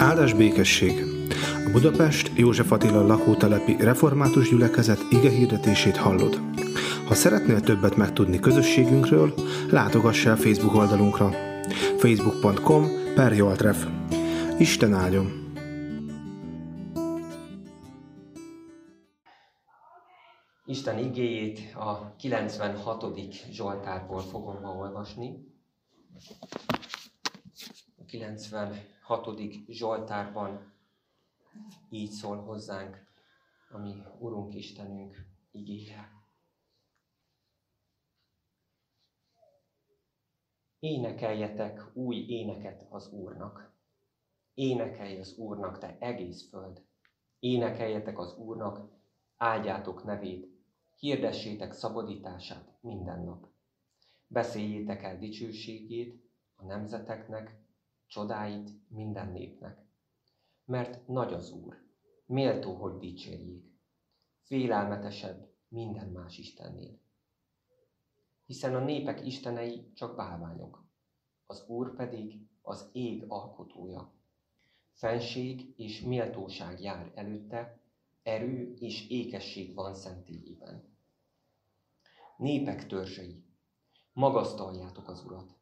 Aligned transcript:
Áldás 0.00 0.32
békesség! 0.32 1.04
A 1.66 1.70
Budapest 1.72 2.30
József 2.34 2.72
Attila 2.72 3.06
lakótelepi 3.06 3.76
református 3.78 4.48
gyülekezet 4.48 4.98
ige 5.10 5.30
hirdetését 5.30 5.96
hallod. 5.96 6.40
Ha 7.06 7.14
szeretnél 7.14 7.60
többet 7.60 7.96
megtudni 7.96 8.38
közösségünkről, 8.38 9.34
látogass 9.70 10.26
el 10.26 10.36
Facebook 10.36 10.74
oldalunkra 10.74 11.30
facebook.com 11.98 12.86
per 13.14 13.32
Joltref. 13.32 13.86
Isten 14.58 14.94
áldjon! 14.94 15.54
Isten 20.64 20.98
igéjét 20.98 21.74
a 21.74 22.16
96. 22.16 23.04
Zsoltárból 23.50 24.20
fogom 24.20 24.60
ma 24.62 24.68
olvasni. 24.68 25.30
A 27.96 28.04
96. 29.10 29.66
Zsoltárban 29.68 30.72
így 31.88 32.10
szól 32.10 32.36
hozzánk, 32.36 33.06
ami 33.70 34.02
Urunk 34.18 34.54
Istenünk 34.54 35.26
igéje. 35.50 36.12
Énekeljetek 40.78 41.90
új 41.96 42.16
éneket 42.16 42.86
az 42.90 43.12
Úrnak. 43.12 43.72
Énekelj 44.54 45.18
az 45.18 45.36
Úrnak, 45.36 45.78
te 45.78 45.96
egész 45.98 46.48
föld. 46.48 46.82
Énekeljetek 47.38 48.18
az 48.18 48.36
Úrnak, 48.36 48.90
áldjátok 49.36 50.04
nevét, 50.04 50.46
hirdessétek 50.98 51.72
szabadítását 51.72 52.78
minden 52.80 53.24
nap. 53.24 53.46
Beszéljétek 54.26 55.02
el 55.02 55.18
dicsőségét 55.18 56.30
a 56.56 56.64
nemzeteknek, 56.64 57.68
csodáit 58.10 58.70
minden 58.88 59.32
népnek. 59.32 59.78
Mert 60.64 61.06
nagy 61.06 61.32
az 61.32 61.50
Úr, 61.50 61.82
méltó, 62.26 62.74
hogy 62.74 62.98
dicsérjék, 62.98 63.72
félelmetesebb 64.42 65.52
minden 65.68 66.08
más 66.08 66.38
Istennél. 66.38 66.98
Hiszen 68.46 68.74
a 68.74 68.84
népek 68.84 69.26
istenei 69.26 69.92
csak 69.92 70.16
bálványok, 70.16 70.84
az 71.46 71.64
Úr 71.68 71.94
pedig 71.94 72.48
az 72.62 72.88
ég 72.92 73.24
alkotója. 73.28 74.12
Fenség 74.92 75.74
és 75.76 76.00
méltóság 76.00 76.80
jár 76.80 77.12
előtte, 77.14 77.80
erő 78.22 78.74
és 78.74 79.08
ékesség 79.08 79.74
van 79.74 79.94
szentélyében. 79.94 80.96
Népek 82.36 82.86
törzsei, 82.86 83.44
magasztaljátok 84.12 85.08
az 85.08 85.24
Urat, 85.24 85.59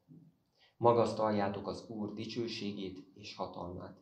magasztaljátok 0.78 1.66
az 1.66 1.88
Úr 1.88 2.14
dicsőségét 2.14 3.06
és 3.14 3.34
hatalmát. 3.34 4.00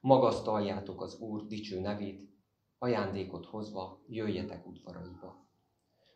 Magasztaljátok 0.00 1.02
az 1.02 1.18
Úr 1.18 1.46
dicső 1.46 1.80
nevét, 1.80 2.32
ajándékot 2.78 3.46
hozva 3.46 4.02
jöjjetek 4.06 4.66
udvaraiba. 4.66 5.46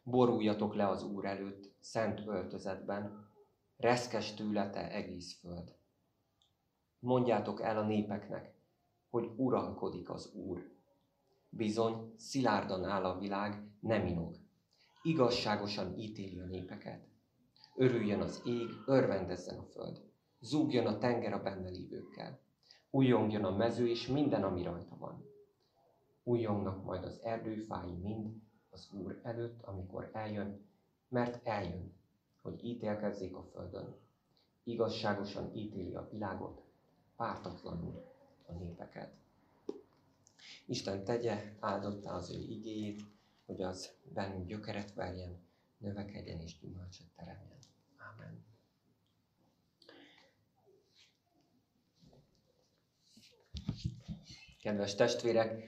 Boruljatok 0.03 0.75
le 0.75 0.89
az 0.89 1.03
Úr 1.03 1.25
előtt, 1.25 1.75
szent 1.81 2.27
öltözetben, 2.27 3.31
reszkes 3.77 4.35
tőle 4.35 4.71
te 4.71 4.91
egész 4.91 5.39
föld. 5.41 5.77
Mondjátok 6.99 7.63
el 7.63 7.79
a 7.79 7.87
népeknek, 7.87 8.55
hogy 9.11 9.31
uralkodik 9.37 10.11
az 10.11 10.33
Úr. 10.33 10.77
Bizony, 11.49 12.15
szilárdan 12.17 12.85
áll 12.85 13.05
a 13.05 13.19
világ, 13.19 13.63
nem 13.81 14.07
inog. 14.07 14.37
Igazságosan 15.03 15.99
ítéli 15.99 16.39
a 16.39 16.47
népeket. 16.47 17.07
Örüljön 17.81 18.21
az 18.21 18.43
ég, 18.45 18.69
örvendezzen 18.87 19.59
a 19.59 19.63
föld. 19.63 20.01
Zúgjon 20.41 20.87
a 20.87 20.99
tenger 20.99 21.33
a 21.33 21.43
benne 21.43 21.69
lévőkkel. 21.69 22.39
Újjongjon 22.91 23.45
a 23.45 23.57
mező 23.57 23.89
és 23.89 24.07
minden, 24.07 24.43
ami 24.43 24.63
rajta 24.63 24.97
van. 24.97 25.25
Újjongnak 26.23 26.85
majd 26.85 27.05
az 27.05 27.21
erdőfái 27.23 27.93
mind 27.93 28.35
az 28.71 28.89
Úr 28.93 29.21
előtt, 29.23 29.63
amikor 29.63 30.11
eljön, 30.13 30.67
mert 31.09 31.47
eljön, 31.47 31.93
hogy 32.43 32.65
ítélkezzék 32.65 33.37
a 33.37 33.43
földön. 33.43 33.97
Igazságosan 34.65 35.57
ítéli 35.57 35.95
a 35.95 36.09
világot, 36.11 36.63
pártatlanul 37.17 38.05
a 38.47 38.53
népeket. 38.53 39.13
Isten 40.67 41.05
tegye 41.05 41.53
áldotta 41.61 42.11
az 42.11 42.31
ő 42.31 42.41
igéjét, 42.41 43.03
hogy 43.47 43.63
az 43.63 43.93
bennünk 44.15 44.47
gyökeret 44.47 44.95
verjen, 44.95 45.39
növekedjen 45.79 46.41
és 46.41 46.59
gyümölcsöt 46.59 47.07
teremjen. 47.17 47.59
Amen. 48.15 48.45
Kedves 54.69 54.95
testvérek, 54.95 55.63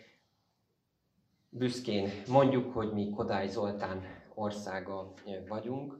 büszkén 1.49 2.11
mondjuk, 2.29 2.73
hogy 2.73 2.93
mi 2.93 3.11
Kodály 3.11 3.49
Zoltán 3.49 4.05
országa 4.35 5.13
vagyunk, 5.49 5.99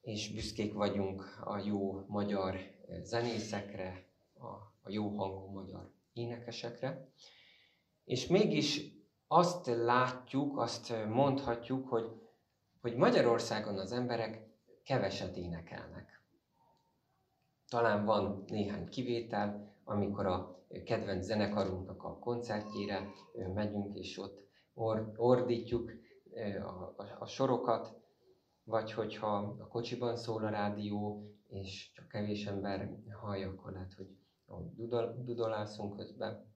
és 0.00 0.32
büszkék 0.32 0.72
vagyunk 0.72 1.38
a 1.44 1.58
jó 1.58 2.04
magyar 2.06 2.56
zenészekre, 3.02 4.06
a, 4.34 4.88
jó 4.90 5.08
hangú 5.08 5.52
magyar 5.52 5.92
énekesekre. 6.12 7.08
És 8.04 8.26
mégis 8.26 8.80
azt 9.26 9.66
látjuk, 9.66 10.58
azt 10.58 10.94
mondhatjuk, 11.08 11.88
hogy, 11.88 12.10
hogy 12.80 12.96
Magyarországon 12.96 13.78
az 13.78 13.92
emberek 13.92 14.46
keveset 14.84 15.36
énekelnek. 15.36 16.22
Talán 17.68 18.04
van 18.04 18.44
néhány 18.48 18.88
kivétel, 18.88 19.74
amikor 19.84 20.26
a 20.26 20.56
kedvenc 20.84 21.24
zenekarunknak 21.24 22.02
a 22.02 22.18
koncertjére 22.18 23.08
megyünk, 23.54 23.94
és 23.94 24.18
ott 24.18 24.48
ordítjuk 25.16 25.92
a, 26.62 27.02
a, 27.18 27.26
sorokat, 27.26 28.00
vagy 28.64 28.92
hogyha 28.92 29.36
a 29.36 29.68
kocsiban 29.68 30.16
szól 30.16 30.44
a 30.44 30.50
rádió, 30.50 31.30
és 31.48 31.92
csak 31.94 32.08
kevés 32.08 32.46
ember 32.46 32.90
hallja, 33.20 33.48
akkor 33.48 33.72
lehet, 33.72 33.94
hogy 33.94 34.08
dudol, 34.74 35.22
dudolászunk 35.24 35.96
közben 35.96 36.54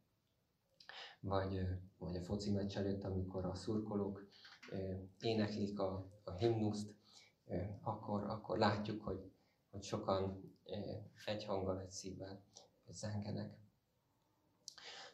vagy, 1.21 1.61
vagy 1.99 2.17
a 2.17 2.23
foci 2.23 2.51
meccs 2.51 2.77
előtt, 2.77 3.05
amikor 3.05 3.45
a 3.45 3.55
szurkolók 3.55 4.29
éneklik 5.21 5.79
a, 5.79 6.11
a 6.25 6.33
himnuszt, 6.33 6.95
akkor, 7.83 8.23
akkor 8.23 8.59
látjuk, 8.59 9.03
hogy, 9.03 9.33
hogy 9.71 9.83
sokan 9.83 10.41
egy 11.25 11.45
hanggal, 11.45 11.81
egy 11.81 11.91
szívvel 11.91 12.45
zengenek. 12.89 13.59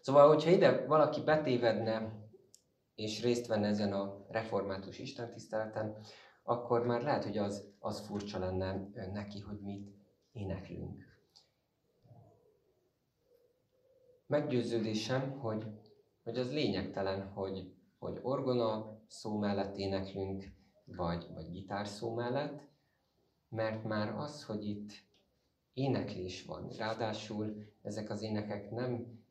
Szóval, 0.07 0.29
hogyha 0.29 0.51
ide 0.51 0.87
valaki 0.87 1.23
betévedne 1.23 2.13
és 2.95 3.23
részt 3.23 3.47
venne 3.47 3.67
ezen 3.67 3.93
a 3.93 4.27
református 4.29 4.99
istentiszteleten, 4.99 5.97
akkor 6.43 6.87
már 6.87 7.03
lehet, 7.03 7.25
hogy 7.25 7.39
az, 7.39 7.75
az 7.79 8.07
furcsa 8.07 8.39
lenne 8.39 8.89
neki, 9.13 9.41
hogy 9.41 9.61
mit 9.61 9.91
éneklünk. 10.33 11.05
Meggyőződésem, 14.27 15.39
hogy 15.39 15.67
hogy 16.25 16.39
az 16.39 16.53
lényegtelen, 16.53 17.29
hogy, 17.29 17.75
hogy 17.99 18.19
orgona 18.23 19.01
szó 19.07 19.39
mellett 19.39 19.77
éneklünk, 19.77 20.45
vagy, 20.85 21.27
vagy 21.35 21.51
gitár 21.51 21.87
szó 21.87 22.15
mellett, 22.15 22.69
mert 23.49 23.85
már 23.85 24.15
az, 24.19 24.45
hogy 24.45 24.69
itt 24.69 24.93
éneklés 25.73 26.45
van, 26.45 26.69
ráadásul 26.69 27.57
ezek 27.83 28.11
az 28.11 28.23
énekek 28.23 28.71
nem 28.71 29.25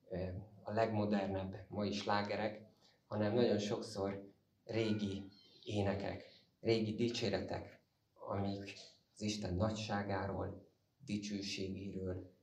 a 0.68 0.72
legmodernebb 0.72 1.66
mai 1.68 1.92
slágerek, 1.92 2.62
hanem 3.08 3.34
nagyon 3.34 3.58
sokszor 3.58 4.32
régi 4.64 5.24
énekek, 5.64 6.24
régi 6.62 6.94
dicséretek, 6.94 7.80
amik 8.14 8.74
az 9.14 9.22
Isten 9.22 9.56
nagyságáról, 9.56 10.68
dicsőségéről, 11.06 12.34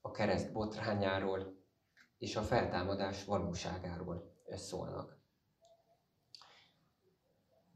a 0.00 0.10
kereszt 0.10 0.52
botrányáról, 0.52 1.56
és 2.18 2.36
a 2.36 2.42
feltámadás 2.42 3.24
valóságáról 3.24 4.34
szólnak. 4.50 5.20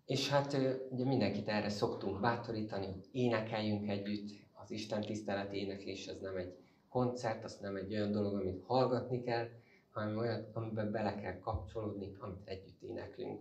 És 0.04 0.28
hát 0.28 0.56
ugye 0.90 1.04
mindenkit 1.04 1.48
erre 1.48 1.68
szoktunk 1.68 2.20
bátorítani, 2.20 2.86
hogy 2.86 3.08
énekeljünk 3.12 3.88
együtt, 3.88 4.30
az 4.52 4.70
Isten 4.70 5.00
tisztelet 5.00 5.52
éneklés 5.52 6.08
az 6.08 6.20
nem 6.20 6.36
egy 6.36 6.56
koncert, 6.88 7.44
az 7.44 7.58
nem 7.60 7.76
egy 7.76 7.94
olyan 7.94 8.12
dolog, 8.12 8.34
amit 8.34 8.64
hallgatni 8.64 9.22
kell, 9.22 9.48
hanem 9.96 10.16
olyan, 10.16 10.50
amiben 10.52 10.90
bele 10.90 11.14
kell 11.14 11.38
kapcsolódni, 11.38 12.16
amit 12.18 12.48
együtt 12.48 12.82
éneklünk. 12.82 13.40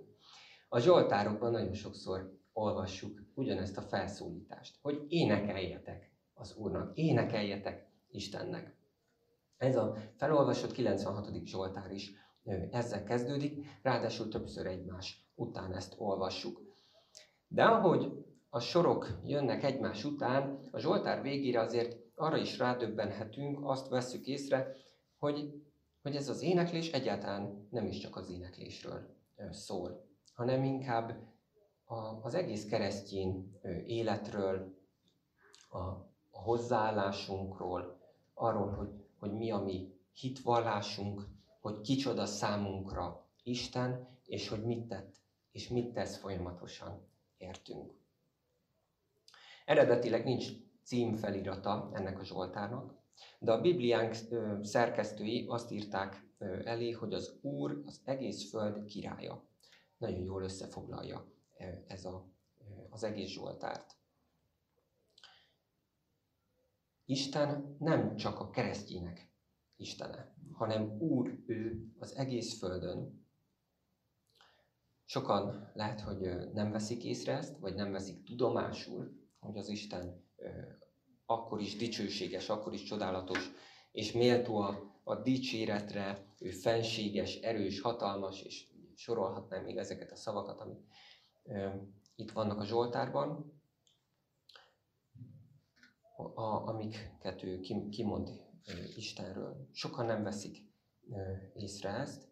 A 0.69 0.80
Zsoltárokban 0.80 1.52
nagyon 1.52 1.74
sokszor 1.74 2.40
olvassuk 2.54 3.22
ugyanezt 3.34 3.78
a 3.78 3.81
felszólítást, 3.81 4.78
hogy 4.81 5.06
énekeljetek 5.07 6.12
az 6.34 6.56
Úrnak, 6.56 6.98
énekeljetek 6.98 7.88
Istennek. 8.10 8.75
Ez 9.57 9.75
a 9.75 9.96
felolvasott 10.18 10.72
96. 10.72 11.46
Zsoltár 11.46 11.92
is 11.92 12.13
ezzel 12.72 13.04
kezdődik, 13.04 13.66
ráadásul 13.81 14.28
többször 14.28 14.66
egymás 14.66 15.30
után 15.36 15.74
ezt 15.74 15.96
olvassuk. 15.98 16.62
De 17.48 17.63
ahogy 17.63 18.12
a 18.50 18.60
sorok 18.60 19.19
jönnek 19.24 19.63
egymás 19.63 20.04
után, 20.04 20.69
a 20.72 20.80
Zsoltár 20.80 21.22
végére 21.22 21.60
azért 21.60 21.98
arra 22.16 22.38
is 22.38 22.58
rádöbbenhetünk, 22.58 23.60
azt 23.62 23.90
vesszük 23.90 24.25
észre, 24.25 24.75
hogy, 25.18 25.65
hogy 26.06 26.16
ez 26.16 26.30
az 26.30 26.42
éneklés 26.42 26.92
egyáltalán 26.92 27.68
nem 27.72 27.86
is 27.86 27.98
csak 27.98 28.16
az 28.16 28.30
éneklésről 28.30 29.16
szól, 29.52 30.06
hanem 30.34 30.63
inkább 30.63 31.18
az 32.22 32.34
egész 32.34 32.66
keresztény 32.66 33.60
életről, 33.86 34.78
a 35.69 36.10
hozzáállásunkról, 36.31 38.00
arról, 38.34 38.72
hogy, 38.72 38.90
hogy 39.19 39.34
mi 39.34 39.52
a 39.52 39.57
mi 39.57 39.94
hitvallásunk, 40.13 41.28
hogy 41.62 41.81
kicsoda 41.81 42.25
számunkra 42.25 43.25
Isten, 43.44 44.08
és 44.25 44.48
hogy 44.48 44.63
mit 44.63 44.88
tett, 44.88 45.16
és 45.51 45.68
mit 45.68 45.94
tesz 45.94 46.18
folyamatosan 46.18 47.08
értünk. 47.38 47.94
Eredetileg 49.66 50.24
nincs 50.24 50.48
címfelirata 50.84 51.90
ennek 51.94 52.19
a 52.19 52.24
Zsoltárnak, 52.24 53.04
de 53.40 53.52
a 53.52 53.62
Bibliánk 53.62 54.16
szerkesztői 54.62 55.46
azt 55.48 55.72
írták 55.72 56.26
elé, 56.64 56.92
hogy 56.92 57.14
az 57.14 57.40
Úr 57.42 57.82
az 57.86 58.02
egész 58.04 58.50
föld 58.50 58.86
királya. 58.86 59.44
Nagyon 59.98 60.24
jól 60.24 60.44
összefoglalja 60.44 61.32
ez 61.88 62.06
a, 62.06 62.30
az 62.90 63.04
egész 63.04 63.30
Zsoltárt. 63.30 63.96
Isten 67.06 67.76
nem 67.80 68.16
csak 68.16 68.40
a 68.40 68.50
keresztjének 68.50 69.30
Istene, 69.76 70.36
hanem 70.52 71.02
Úr 71.02 71.44
ő 71.46 71.88
az 72.00 72.16
egész 72.16 72.60
Földön. 72.60 73.26
Sokan 75.06 75.72
lehet, 75.74 76.02
hogy 76.02 76.52
nem 76.54 76.72
veszik 76.72 77.04
észre 77.04 77.38
ezt, 77.38 77.58
vagy 77.58 77.76
nem 77.76 77.92
veszik 77.92 78.24
tudomásul, 78.24 79.28
hogy 79.40 79.58
az 79.58 79.68
Isten 79.70 80.24
akkor 81.25 81.62
is 81.62 81.75
dicsőséges, 81.75 82.50
akkor 82.50 82.74
is 82.74 82.83
csodálatos, 82.83 83.51
és 83.92 84.12
méltó 84.12 84.56
a, 84.56 85.00
a 85.04 85.16
dicséretre, 85.16 86.25
ő 86.39 86.50
fenséges, 86.50 87.36
erős, 87.36 87.81
hatalmas, 87.81 88.42
és 88.42 88.68
sorolhatnám 88.95 89.63
még 89.63 89.77
ezeket 89.77 90.12
a 90.12 90.16
szavakat, 90.16 90.60
amik 90.60 90.80
e, 91.44 91.80
itt 92.16 92.31
vannak 92.31 92.60
a 92.60 92.66
Zsoltárban, 92.66 93.54
a, 96.33 96.68
amiket 96.68 97.44
ő 97.44 97.60
kimond 97.89 98.44
Istenről. 98.95 99.68
Sokan 99.72 100.06
nem 100.06 100.24
veszik 100.24 100.57
észre 101.56 101.89
ezt, 101.89 102.27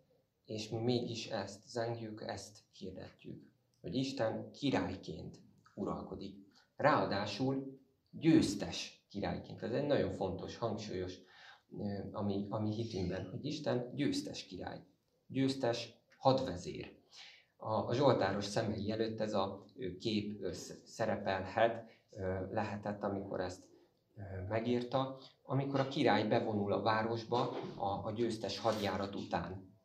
és 0.46 0.70
mi 0.70 0.78
mégis 0.78 1.28
ezt 1.28 1.68
zengjük, 1.68 2.22
ezt 2.22 2.60
hirdetjük, 2.72 3.44
hogy 3.82 3.96
Isten 3.96 4.52
királyként 4.52 5.40
uralkodik. 5.76 6.36
Ráadásul 6.76 7.82
győztes 8.20 9.06
királyként. 9.10 9.64
Ez 9.64 9.72
egy 9.72 9.86
nagyon 9.86 10.12
fontos, 10.12 10.58
hangsúlyos, 10.58 11.20
ami, 12.12 12.46
ami 12.50 12.74
hitünkben, 12.74 13.30
hogy 13.30 13.46
Isten 13.46 13.92
győztes 13.96 14.46
király, 14.46 14.80
győztes 15.28 15.94
hadvezér. 16.18 17.02
A, 17.56 17.74
a 17.74 17.94
Zsoltáros 17.94 18.46
szemei 18.46 18.92
előtt 18.92 19.20
ez 19.20 19.34
a 19.34 19.66
kép 20.00 20.46
szerepelhet, 20.84 21.92
lehetett, 22.52 23.04
amikor 23.04 23.40
ezt 23.40 23.64
megírta, 24.50 25.18
amikor 25.44 25.80
a 25.80 25.88
király 25.88 26.28
bevonul 26.28 26.74
a 26.74 26.82
városba 26.82 27.50
a, 27.76 28.06
a 28.06 28.12
győztes 28.12 28.60
hadjárat 28.60 29.16
után. 29.16 29.78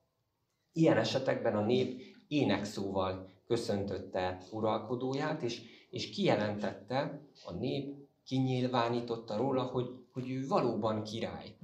Ilyen 0.73 0.97
esetekben 0.97 1.57
a 1.57 1.65
nép 1.65 2.01
énekszóval 2.29 3.31
köszöntötte 3.47 4.39
uralkodóját, 4.53 5.43
és, 5.43 5.63
és 5.91 6.11
kijelentette, 6.11 7.21
a 7.45 7.53
nép 7.53 7.98
kinyilvánította 8.29 9.37
róla, 9.37 9.63
hogy, 9.63 10.05
hogy 10.13 10.31
ő 10.31 10.47
valóban 10.47 11.03
király, 11.03 11.55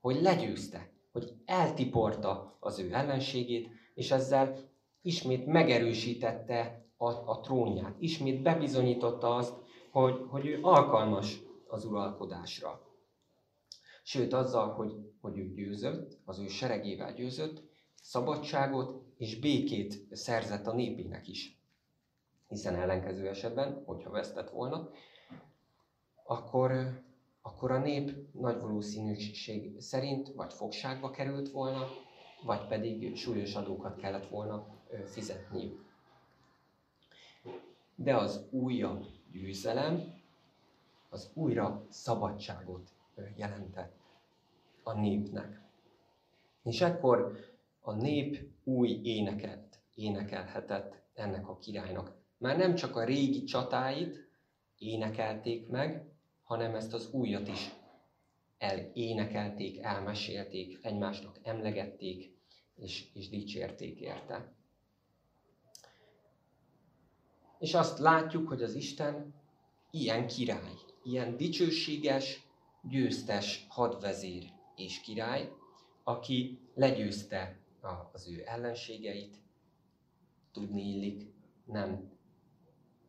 hogy 0.00 0.22
legyőzte, 0.22 0.90
hogy 1.12 1.32
eltiporta 1.44 2.56
az 2.60 2.78
ő 2.78 2.92
ellenségét, 2.92 3.68
és 3.94 4.10
ezzel 4.10 4.58
ismét 5.02 5.46
megerősítette 5.46 6.84
a, 6.96 7.06
a 7.06 7.40
trónját, 7.40 7.94
ismét 7.98 8.42
bebizonyította 8.42 9.34
azt, 9.34 9.54
hogy, 9.90 10.26
hogy 10.28 10.46
ő 10.46 10.58
alkalmas 10.62 11.40
az 11.68 11.84
uralkodásra. 11.84 12.80
Sőt, 14.02 14.32
azzal, 14.32 14.68
hogy, 14.68 14.92
hogy 15.20 15.38
ő 15.38 15.52
győzött, 15.54 16.18
az 16.24 16.38
ő 16.38 16.46
seregével 16.46 17.14
győzött, 17.14 17.62
szabadságot 18.02 19.02
és 19.16 19.38
békét 19.38 20.06
szerzett 20.10 20.66
a 20.66 20.74
népének 20.74 21.28
is. 21.28 21.58
Hiszen 22.48 22.74
ellenkező 22.74 23.28
esetben, 23.28 23.82
hogyha 23.86 24.10
vesztett 24.10 24.50
volna, 24.50 24.90
akkor, 26.30 27.00
akkor 27.42 27.70
a 27.70 27.78
nép 27.78 28.10
nagy 28.32 28.60
valószínűség 28.60 29.80
szerint 29.80 30.32
vagy 30.34 30.52
fogságba 30.52 31.10
került 31.10 31.50
volna, 31.50 31.86
vagy 32.44 32.66
pedig 32.66 33.16
súlyos 33.16 33.54
adókat 33.54 33.96
kellett 33.96 34.28
volna 34.28 34.66
fizetniük. 35.04 35.84
De 37.94 38.16
az 38.16 38.46
újabb 38.50 39.06
győzelem 39.32 40.20
az 41.08 41.30
újra 41.34 41.86
szabadságot 41.88 42.90
jelentett 43.36 43.96
a 44.82 44.92
népnek. 44.92 45.60
És 46.62 46.80
ekkor 46.80 47.38
a 47.80 47.92
nép 47.92 48.48
új 48.64 49.00
éneket 49.02 49.80
énekelhetett 49.94 51.02
ennek 51.14 51.48
a 51.48 51.58
királynak. 51.58 52.12
Már 52.36 52.56
nem 52.56 52.74
csak 52.74 52.96
a 52.96 53.04
régi 53.04 53.44
csatáit 53.44 54.28
énekelték 54.78 55.68
meg, 55.68 56.08
hanem 56.50 56.74
ezt 56.74 56.92
az 56.92 57.10
újat 57.12 57.48
is 57.48 57.70
elénekelték, 58.58 59.78
elmesélték, 59.78 60.78
egymásnak 60.82 61.38
emlegették, 61.42 62.36
és, 62.74 63.08
és 63.14 63.28
dicsérték 63.28 64.00
érte. 64.00 64.54
És 67.58 67.74
azt 67.74 67.98
látjuk, 67.98 68.48
hogy 68.48 68.62
az 68.62 68.74
Isten 68.74 69.34
ilyen 69.90 70.26
király, 70.26 70.74
ilyen 71.02 71.36
dicsőséges, 71.36 72.46
győztes 72.82 73.66
hadvezér 73.68 74.44
és 74.76 75.00
király, 75.00 75.52
aki 76.04 76.58
legyőzte 76.74 77.58
az 78.12 78.28
ő 78.28 78.42
ellenségeit, 78.46 79.36
tudni 80.52 80.82
illik, 80.82 81.32
nem 81.64 82.12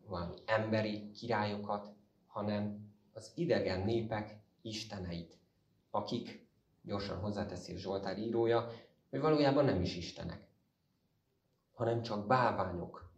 van 0.08 0.34
emberi 0.46 1.12
királyokat, 1.12 1.94
hanem 2.28 2.90
az 3.14 3.32
idegen 3.36 3.86
népek 3.86 4.40
isteneit, 4.62 5.38
akik, 5.90 6.48
gyorsan 6.82 7.20
hozzáteszi 7.20 7.78
Zsoltár 7.78 8.18
írója, 8.18 8.72
hogy 9.10 9.20
valójában 9.20 9.66
nem 9.66 9.82
is 9.82 9.96
istenek, 9.96 10.48
hanem 11.74 12.02
csak 12.02 12.28
bálványok, 12.28 13.12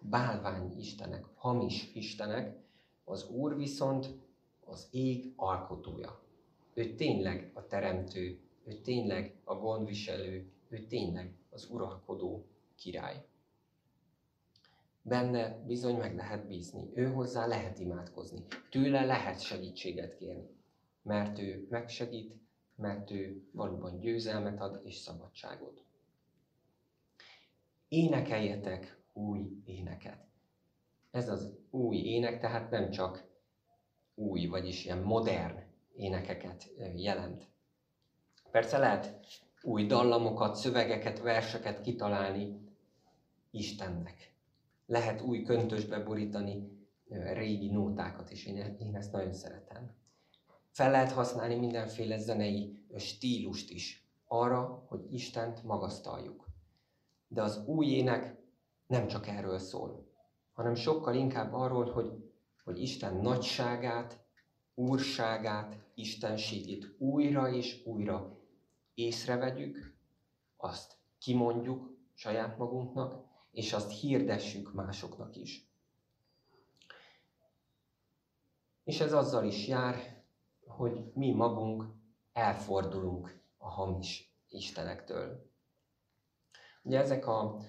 bálvány 0.00 0.78
istenek, 0.78 1.24
hamis 1.34 1.94
istenek, 1.94 2.64
az 3.04 3.28
Úr 3.28 3.56
viszont 3.56 4.08
az 4.64 4.88
ég 4.90 5.32
alkotója. 5.36 6.22
Ő 6.74 6.94
tényleg 6.94 7.50
a 7.54 7.66
teremtő, 7.66 8.40
ő 8.64 8.80
tényleg 8.80 9.40
a 9.44 9.54
gondviselő, 9.54 10.52
ő 10.68 10.86
tényleg 10.86 11.34
az 11.50 11.70
uralkodó 11.70 12.46
király. 12.74 13.26
Benne 15.08 15.62
bizony 15.66 15.96
meg 15.96 16.14
lehet 16.14 16.46
bízni, 16.46 16.90
ő 16.94 17.12
hozzá 17.12 17.46
lehet 17.46 17.78
imádkozni, 17.78 18.44
tőle 18.70 19.04
lehet 19.04 19.40
segítséget 19.40 20.16
kérni, 20.16 20.48
mert 21.02 21.38
ő 21.38 21.66
megsegít, 21.70 22.36
mert 22.74 23.10
ő 23.10 23.48
valóban 23.52 23.98
győzelmet 23.98 24.60
ad 24.60 24.80
és 24.84 24.94
szabadságot. 24.94 25.84
Énekeljetek 27.88 28.98
új 29.12 29.62
éneket. 29.64 30.26
Ez 31.10 31.28
az 31.28 31.54
új 31.70 31.96
ének 31.96 32.40
tehát 32.40 32.70
nem 32.70 32.90
csak 32.90 33.24
új, 34.14 34.46
vagyis 34.46 34.84
ilyen 34.84 35.02
modern 35.02 35.58
énekeket 35.96 36.72
jelent. 36.94 37.46
Persze 38.50 38.78
lehet 38.78 39.26
új 39.62 39.86
dallamokat, 39.86 40.56
szövegeket, 40.56 41.20
verseket 41.20 41.80
kitalálni 41.80 42.60
Istennek. 43.50 44.34
Lehet 44.86 45.20
új 45.20 45.42
köntösbe 45.42 46.02
borítani 46.02 46.86
régi 47.32 47.70
nótákat, 47.70 48.30
és 48.30 48.46
én, 48.46 48.76
én 48.78 48.94
ezt 48.94 49.12
nagyon 49.12 49.32
szeretem. 49.34 49.94
Fel 50.70 50.90
lehet 50.90 51.12
használni 51.12 51.54
mindenféle 51.54 52.18
zenei 52.18 52.84
stílust 52.96 53.70
is 53.70 54.10
arra, 54.26 54.84
hogy 54.88 55.12
Istent 55.12 55.62
magasztaljuk. 55.62 56.46
De 57.28 57.42
az 57.42 57.64
új 57.66 57.86
ének 57.86 58.36
nem 58.86 59.06
csak 59.06 59.26
erről 59.26 59.58
szól 59.58 60.06
hanem 60.56 60.74
sokkal 60.74 61.14
inkább 61.14 61.52
arról, 61.52 61.90
hogy, 61.90 62.32
hogy 62.64 62.82
Isten 62.82 63.16
nagyságát, 63.16 64.24
úrságát, 64.74 65.78
istenségét 65.94 66.94
újra 66.98 67.50
és 67.52 67.82
újra 67.84 68.38
észrevegyük, 68.94 69.96
azt 70.56 70.96
kimondjuk 71.18 71.96
saját 72.14 72.58
magunknak, 72.58 73.24
és 73.56 73.72
azt 73.72 74.00
hirdessük 74.00 74.72
másoknak 74.72 75.36
is. 75.36 75.70
És 78.84 79.00
ez 79.00 79.12
azzal 79.12 79.44
is 79.44 79.66
jár, 79.66 80.24
hogy 80.66 81.10
mi 81.14 81.32
magunk 81.32 81.84
elfordulunk 82.32 83.40
a 83.56 83.68
hamis 83.68 84.36
istenektől. 84.48 85.50
Ugye 86.82 86.98
ezek 86.98 87.26
a, 87.26 87.60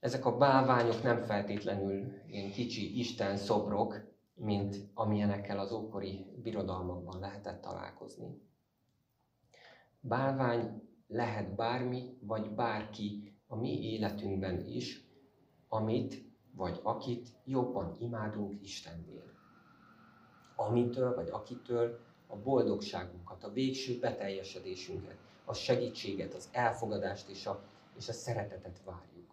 ezek 0.00 0.24
a 0.26 0.36
bálványok 0.36 1.02
nem 1.02 1.22
feltétlenül 1.22 2.12
ilyen 2.26 2.50
kicsi 2.50 2.98
isten 2.98 3.36
szobrok, 3.36 4.12
mint 4.34 4.76
amilyenekkel 4.94 5.58
az 5.58 5.72
ókori 5.72 6.26
birodalmakban 6.42 7.20
lehetett 7.20 7.60
találkozni. 7.60 8.42
Bálvány 10.00 10.82
lehet 11.06 11.54
bármi, 11.54 12.18
vagy 12.20 12.50
bárki 12.50 13.34
a 13.46 13.56
mi 13.56 13.82
életünkben 13.82 14.66
is, 14.66 15.03
amit 15.74 16.24
vagy 16.52 16.80
akit 16.82 17.28
jobban 17.44 17.96
imádunk 17.98 18.62
Istennél. 18.62 19.22
Amitől 20.56 21.14
vagy 21.14 21.28
akitől 21.28 21.98
a 22.26 22.36
boldogságunkat, 22.36 23.44
a 23.44 23.52
végső 23.52 23.98
beteljesedésünket, 23.98 25.16
a 25.44 25.54
segítséget, 25.54 26.34
az 26.34 26.48
elfogadást 26.52 27.28
és 27.28 27.46
a, 27.46 27.62
és 27.96 28.08
a 28.08 28.12
szeretetet 28.12 28.80
várjuk. 28.84 29.30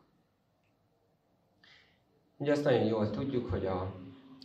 Ugye 2.38 2.52
azt 2.52 2.64
nagyon 2.64 2.86
jól 2.86 3.10
tudjuk, 3.10 3.50
hogy 3.50 3.66
a, 3.66 3.96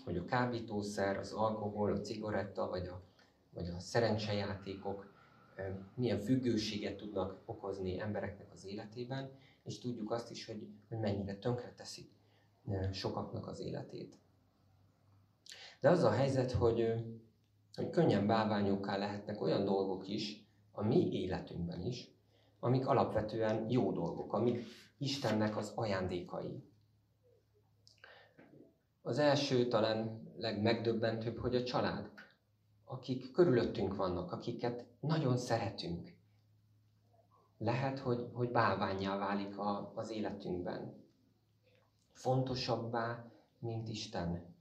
hogy 0.05 0.17
a 0.17 0.25
kábítószer, 0.25 1.17
az 1.17 1.33
alkohol, 1.33 1.93
a 1.93 2.01
cigaretta 2.01 2.69
vagy 2.69 2.87
a, 2.87 3.01
vagy 3.55 3.69
a 3.69 3.81
szerencsejátékok 3.81 5.15
milyen 5.95 6.19
függőséget 6.19 6.97
tudnak 6.97 7.39
okozni 7.45 8.01
embereknek 8.01 8.47
az 8.53 8.67
életében, 8.67 9.31
és 9.67 9.79
tudjuk 9.79 10.11
azt 10.11 10.31
is, 10.31 10.47
hogy, 10.47 10.69
hogy 10.89 10.99
mennyire 10.99 11.37
tönkre 11.37 11.75
teszik 11.75 12.15
sokaknak 12.93 13.47
az 13.47 13.61
életét. 13.61 14.19
De 15.81 15.91
az 15.91 16.03
a 16.03 16.11
helyzet, 16.11 16.53
hogy, 16.53 16.93
hogy 17.75 17.91
könnyen 17.91 18.27
bálványokká 18.27 18.97
lehetnek 18.97 19.41
olyan 19.41 19.65
dolgok 19.65 20.09
is, 20.09 20.45
a 20.73 20.83
mi 20.83 21.11
életünkben 21.11 21.83
is, 21.83 22.11
amik 22.61 22.87
alapvetően 22.87 23.71
jó 23.71 23.93
dolgok, 23.93 24.33
amik 24.33 24.65
Istennek 24.99 25.57
az 25.57 25.73
ajándékai. 25.75 26.65
Az 29.03 29.19
első, 29.19 29.69
talán 29.69 30.23
legmegdöbbentőbb, 30.37 31.39
hogy 31.39 31.55
a 31.55 31.63
család, 31.63 32.11
akik 32.85 33.31
körülöttünk 33.33 33.97
vannak, 33.97 34.33
akiket 34.33 34.87
nagyon 35.01 35.37
szeretünk. 35.37 36.16
Lehet, 37.59 37.99
hogy, 37.99 38.31
hogy 38.33 38.51
bálványjá 38.51 39.19
válik 39.19 39.59
a, 39.59 39.93
az 39.95 40.11
életünkben. 40.11 41.05
Fontosabbá, 42.13 43.31
mint 43.59 43.89
Isten. 43.89 44.55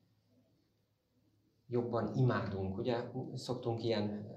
Jobban 1.67 2.15
imádunk. 2.15 2.77
Ugye 2.77 3.11
szoktunk 3.35 3.83
ilyen 3.83 4.33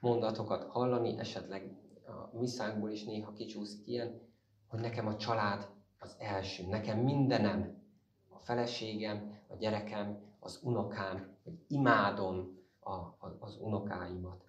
mondatokat 0.00 0.64
hallani, 0.64 1.18
esetleg 1.18 1.76
a 2.06 2.38
misszánkból 2.38 2.90
is 2.90 3.04
néha 3.04 3.32
kicsúszik 3.32 3.86
ilyen, 3.86 4.20
hogy 4.66 4.80
nekem 4.80 5.06
a 5.06 5.16
család 5.16 5.68
az 5.98 6.16
első, 6.18 6.66
nekem 6.66 6.98
mindenem, 6.98 7.82
a 8.28 8.38
feleségem, 8.38 9.38
a 9.46 9.56
gyerekem, 9.56 10.20
az 10.40 10.60
unokám, 10.62 11.36
hogy 11.44 11.64
imádom 11.68 12.58
a, 12.80 12.92
a, 12.92 13.36
az 13.40 13.56
unokáimat. 13.60 14.44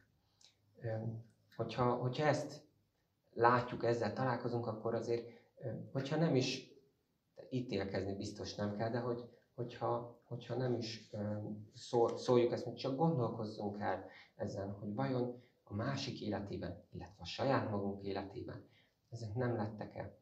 Hogyha, 1.56 1.94
hogyha 1.94 2.26
ezt 2.26 2.63
látjuk, 3.34 3.84
ezzel 3.84 4.14
találkozunk, 4.14 4.68
akkor 4.68 4.94
azért, 4.94 5.30
hogyha 5.92 6.16
nem 6.16 6.36
is 6.36 6.72
ítélkezni 7.50 8.16
biztos 8.16 8.56
nem 8.56 8.76
kell, 8.76 8.90
de 8.90 9.00
hogy, 9.00 9.30
hogyha, 9.56 10.22
hogyha 10.28 10.56
nem 10.56 10.74
is 10.74 11.10
szól, 11.74 12.18
szóljuk 12.18 12.52
ezt, 12.52 12.64
hogy 12.64 12.76
csak 12.76 12.96
gondolkozzunk 12.96 13.80
el 13.80 14.06
ezen, 14.36 14.72
hogy 14.72 14.94
vajon 14.94 15.44
a 15.64 15.74
másik 15.74 16.22
életében, 16.22 16.84
illetve 16.92 17.22
a 17.22 17.26
saját 17.26 17.70
magunk 17.70 18.04
életében 18.04 18.72
ezek 19.14 19.36
nem 19.36 19.56
lettek-e, 19.56 20.18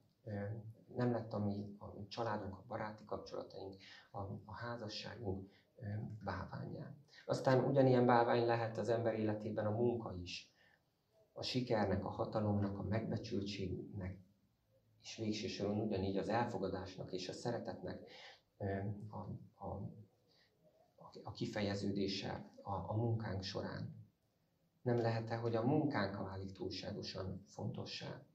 nem 0.95 1.11
lett 1.11 1.33
a 1.33 1.39
mi, 1.39 1.75
a 1.79 2.07
családunk, 2.07 2.57
a 2.57 2.63
baráti 2.67 3.05
kapcsolataink, 3.05 3.75
a, 4.11 4.19
a 4.45 4.53
házasságunk 4.53 5.49
báványá. 6.23 6.95
Aztán 7.25 7.63
ugyanilyen 7.63 8.05
bávány 8.05 8.45
lehet 8.45 8.77
az 8.77 8.89
ember 8.89 9.19
életében 9.19 9.65
a 9.65 9.71
munka 9.71 10.15
is. 10.21 10.53
A 11.33 11.43
sikernek, 11.43 12.05
a 12.05 12.09
hatalomnak, 12.09 12.77
a 12.77 12.83
megbecsültségnek, 12.83 14.19
és 15.01 15.15
végső 15.15 15.67
ugyanígy 15.67 16.17
az 16.17 16.29
elfogadásnak 16.29 17.11
és 17.11 17.29
a 17.29 17.33
szeretetnek 17.33 18.11
a, 19.09 19.17
a, 19.65 19.91
a 21.23 21.31
kifejeződése 21.31 22.51
a, 22.63 22.71
a 22.71 22.93
munkánk 22.95 23.43
során. 23.43 23.99
Nem 24.81 24.99
lehet-e, 24.99 25.35
hogy 25.35 25.55
a 25.55 25.65
munkánk 25.65 26.17
válik 26.17 26.51
túlságosan 26.51 27.45
fontossá? 27.47 28.25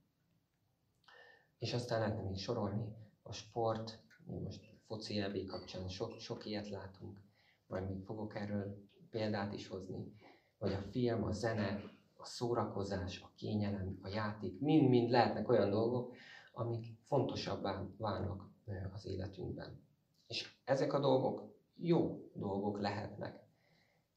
És 1.59 1.73
aztán 1.73 2.00
lehetne 2.00 2.23
még 2.23 2.38
sorolni 2.38 2.85
a 3.23 3.33
sport, 3.33 4.05
most 4.25 4.76
foci 4.87 5.19
elvé 5.19 5.45
kapcsán 5.45 5.88
sok, 5.88 6.19
sok 6.19 6.47
ilyet 6.47 6.69
látunk, 6.69 7.21
majd 7.67 7.88
még 7.88 8.05
fogok 8.05 8.35
erről 8.35 8.88
példát 9.11 9.53
is 9.53 9.69
hozni, 9.69 10.12
vagy 10.59 10.73
a 10.73 10.83
film, 10.83 11.25
a 11.25 11.33
zene, 11.33 11.96
a 12.26 12.28
szórakozás, 12.28 13.21
a 13.21 13.30
kényelem, 13.37 13.99
a 14.02 14.09
játék, 14.09 14.61
mind-mind 14.61 15.11
lehetnek 15.11 15.49
olyan 15.49 15.71
dolgok, 15.71 16.14
amik 16.52 16.99
fontosabbá 17.06 17.87
válnak 17.97 18.50
az 18.92 19.06
életünkben. 19.06 19.80
És 20.26 20.59
ezek 20.64 20.92
a 20.92 20.99
dolgok 20.99 21.54
jó 21.76 22.30
dolgok 22.35 22.80
lehetnek. 22.80 23.45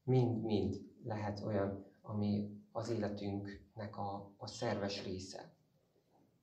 Mind-mind 0.03 0.81
lehet 1.03 1.43
olyan, 1.45 1.85
ami 2.01 2.61
az 2.71 2.89
életünknek 2.89 3.97
a, 3.97 4.33
a 4.37 4.47
szerves 4.47 5.03
része. 5.03 5.53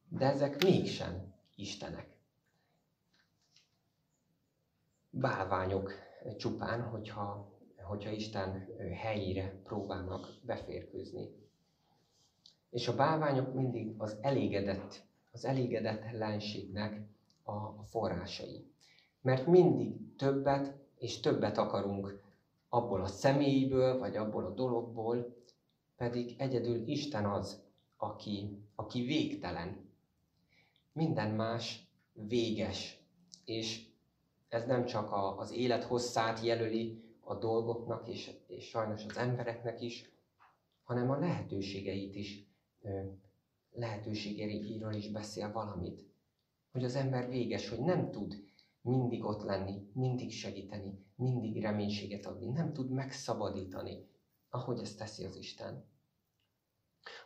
De 0.08 0.26
ezek 0.26 0.62
mégsem 0.62 1.35
Istenek. 1.54 2.16
Bálványok 5.11 5.92
csupán, 6.37 6.82
hogyha, 6.82 7.52
hogyha 7.82 8.11
Isten 8.11 8.66
helyére 8.94 9.61
próbálnak 9.64 10.28
beférkőzni. 10.42 11.46
És 12.70 12.88
a 12.88 12.94
bálványok 12.94 13.54
mindig 13.54 13.94
az 13.99 14.16
elégedett 14.20 15.06
az 15.37 15.44
elégedetlenségnek 15.44 17.00
a, 17.42 17.52
a 17.52 17.85
forrásai. 17.85 18.64
Mert 19.20 19.46
mindig 19.46 20.16
többet 20.16 20.75
és 20.99 21.20
többet 21.20 21.58
akarunk 21.58 22.20
abból 22.68 23.00
a 23.00 23.06
személyből, 23.06 23.99
vagy 23.99 24.16
abból 24.16 24.44
a 24.44 24.54
dologból, 24.54 25.37
pedig 25.96 26.35
egyedül 26.38 26.88
Isten 26.88 27.25
az, 27.25 27.62
aki, 27.96 28.58
aki 28.75 29.04
végtelen. 29.04 29.90
Minden 30.92 31.30
más 31.35 31.87
véges, 32.12 33.00
és 33.44 33.87
ez 34.49 34.66
nem 34.66 34.85
csak 34.85 35.12
a, 35.12 35.38
az 35.38 35.52
élet 35.52 35.85
hosszát 35.85 36.44
jelöli 36.44 37.02
a 37.20 37.35
dolgoknak, 37.35 38.08
és, 38.08 38.30
és 38.46 38.68
sajnos 38.68 39.04
az 39.04 39.16
embereknek 39.16 39.80
is, 39.80 40.11
hanem 40.85 41.11
a 41.11 41.18
lehetőségeit 41.18 42.14
is 42.14 42.46
lehetőségeiről 43.71 44.95
is 44.95 45.11
beszél 45.11 45.52
valamit. 45.52 46.05
Hogy 46.73 46.85
az 46.85 46.95
ember 46.95 47.28
véges, 47.28 47.69
hogy 47.69 47.81
nem 47.81 48.11
tud 48.11 48.45
mindig 48.81 49.25
ott 49.25 49.43
lenni, 49.43 49.90
mindig 49.93 50.33
segíteni, 50.33 51.05
mindig 51.14 51.62
reménységet 51.62 52.26
adni, 52.26 52.47
nem 52.47 52.73
tud 52.73 52.90
megszabadítani, 52.90 54.09
ahogy 54.49 54.81
ezt 54.81 54.99
teszi 54.99 55.25
az 55.25 55.37
Isten. 55.37 55.85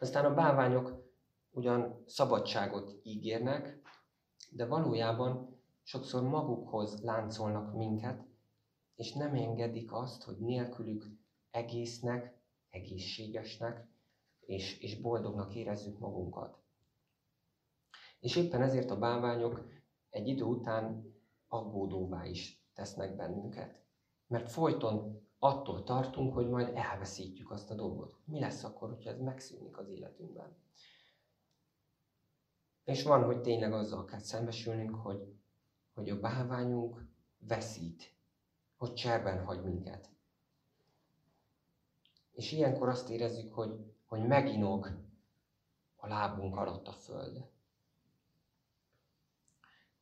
Aztán 0.00 0.24
a 0.24 0.34
báványok 0.34 1.10
ugyan 1.50 2.02
szabadságot 2.06 3.00
ígérnek, 3.02 3.80
de 4.50 4.66
valójában 4.66 5.60
sokszor 5.82 6.22
magukhoz 6.22 7.02
láncolnak 7.02 7.74
minket, 7.74 8.24
és 8.94 9.12
nem 9.12 9.34
engedik 9.34 9.92
azt, 9.92 10.22
hogy 10.22 10.38
nélkülük 10.38 11.06
egésznek, 11.50 12.38
egészségesnek, 12.70 13.88
és, 14.50 14.78
és 14.78 15.00
boldognak 15.00 15.54
érezzük 15.54 15.98
magunkat. 15.98 16.58
És 18.20 18.36
éppen 18.36 18.62
ezért 18.62 18.90
a 18.90 18.98
bálványok 18.98 19.66
egy 20.08 20.28
idő 20.28 20.42
után 20.42 21.14
aggódóvá 21.48 22.26
is 22.26 22.64
tesznek 22.74 23.16
bennünket. 23.16 23.82
Mert 24.26 24.50
folyton 24.50 25.22
attól 25.38 25.84
tartunk, 25.84 26.34
hogy 26.34 26.48
majd 26.48 26.76
elveszítjük 26.76 27.50
azt 27.50 27.70
a 27.70 27.74
dolgot. 27.74 28.16
Mi 28.24 28.40
lesz 28.40 28.64
akkor, 28.64 28.88
hogyha 28.88 29.10
ez 29.10 29.20
megszűnik 29.20 29.78
az 29.78 29.88
életünkben? 29.88 30.56
És 32.84 33.02
van, 33.02 33.24
hogy 33.24 33.40
tényleg 33.40 33.72
azzal 33.72 34.04
kell 34.04 34.18
szembesülnünk, 34.18 34.94
hogy, 34.94 35.34
hogy 35.94 36.10
a 36.10 36.20
bálványunk 36.20 37.06
veszít, 37.38 38.14
hogy 38.76 38.94
cserben 38.94 39.44
hagy 39.44 39.62
minket. 39.62 40.10
És 42.32 42.52
ilyenkor 42.52 42.88
azt 42.88 43.10
érezzük, 43.10 43.54
hogy 43.54 43.89
hogy 44.10 44.26
meginog 44.26 44.90
a 45.96 46.08
lábunk 46.08 46.56
alatt 46.56 46.86
a 46.86 46.92
föld. 46.92 47.44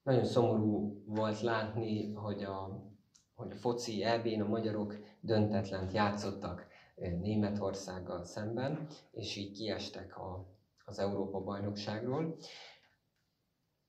Nagyon 0.03 0.25
szomorú 0.25 1.03
volt 1.07 1.41
látni, 1.41 2.12
hogy 2.12 2.43
a, 2.43 2.87
hogy 3.35 3.50
a 3.50 3.57
foci 3.57 4.03
eb 4.03 4.27
a 4.27 4.49
magyarok 4.49 4.97
döntetlent 5.21 5.93
játszottak 5.93 6.67
Németországgal 6.95 8.25
szemben, 8.25 8.88
és 9.11 9.37
így 9.37 9.57
kiestek 9.57 10.19
a, 10.19 10.47
az 10.85 10.99
Európa-bajnokságról. 10.99 12.37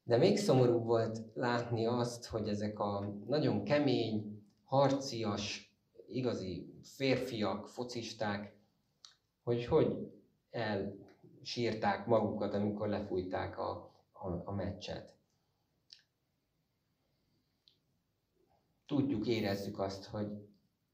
De 0.04 0.18
még 0.18 0.38
szomorúbb 0.38 0.86
volt 0.86 1.22
látni 1.34 1.86
azt, 1.86 2.26
hogy 2.26 2.48
ezek 2.48 2.80
a 2.80 3.00
nagyon 3.28 3.64
kemény, 3.64 4.44
harcias, 4.64 5.78
igazi 6.08 6.80
férfiak, 6.84 7.68
focisták, 7.68 8.59
hogy 9.50 9.66
hogy 9.66 10.12
elsírták 10.50 12.06
magukat, 12.06 12.54
amikor 12.54 12.88
lefújták 12.88 13.58
a, 13.58 13.72
a, 14.12 14.28
a 14.46 14.52
meccset. 14.52 15.16
Tudjuk, 18.86 19.28
érezzük 19.28 19.80
azt, 19.80 20.06
hogy, 20.06 20.48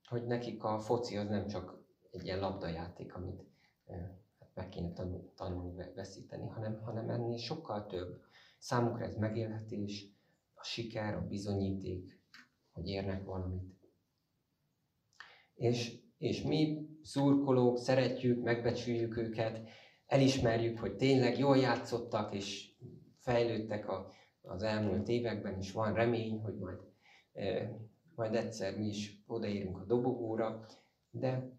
hogy 0.08 0.26
nekik 0.26 0.64
a 0.64 0.80
foci 0.80 1.18
az 1.18 1.28
nem 1.28 1.48
csak 1.48 1.84
egy 2.12 2.26
ilyen 2.26 2.40
labdajáték, 2.40 3.16
amit 3.16 3.44
hát 4.40 4.50
meg 4.54 4.70
kéne 4.70 4.94
tanul, 4.94 5.32
tanulni, 5.36 5.92
veszíteni, 5.96 6.48
hanem, 6.48 6.82
hanem 6.82 7.10
ennél 7.10 7.38
sokkal 7.38 7.86
több. 7.86 8.24
Számukra 8.58 9.06
ez 9.06 9.16
megélhetés, 9.16 10.08
a 10.54 10.64
siker, 10.64 11.16
a 11.16 11.28
bizonyíték, 11.28 12.20
hogy 12.72 12.88
érnek 12.88 13.26
valamit. 13.26 13.92
És, 15.56 16.00
és 16.18 16.42
mi 16.42 16.95
szurkolók 17.06 17.78
szeretjük, 17.78 18.44
megbecsüljük 18.44 19.18
őket, 19.18 19.62
elismerjük, 20.06 20.80
hogy 20.80 20.96
tényleg 20.96 21.38
jól 21.38 21.58
játszottak, 21.58 22.34
és 22.34 22.72
fejlődtek 23.20 23.90
a, 23.90 24.12
az 24.42 24.64
elmúlt 24.64 25.08
években, 25.08 25.58
és 25.58 25.72
van 25.72 25.94
remény, 25.94 26.40
hogy 26.40 26.58
majd, 26.58 26.80
e, 27.34 27.72
majd 28.16 28.36
egyszer 28.36 28.78
mi 28.78 28.86
is 28.86 29.24
odaérünk 29.28 29.78
a 29.78 29.86
dobogóra, 29.86 30.66
de 31.10 31.50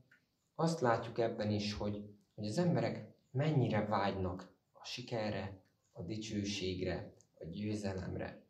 azt 0.55 0.81
látjuk 0.81 1.19
ebben 1.19 1.51
is, 1.51 1.75
hogy, 1.75 2.03
hogy 2.35 2.47
az 2.47 2.59
emberek 2.59 3.15
mennyire 3.31 3.87
vágynak 3.87 4.55
a 4.73 4.85
sikerre, 4.85 5.61
a 5.93 6.03
dicsőségre, 6.03 7.13
a 7.39 7.45
győzelemre. 7.45 8.45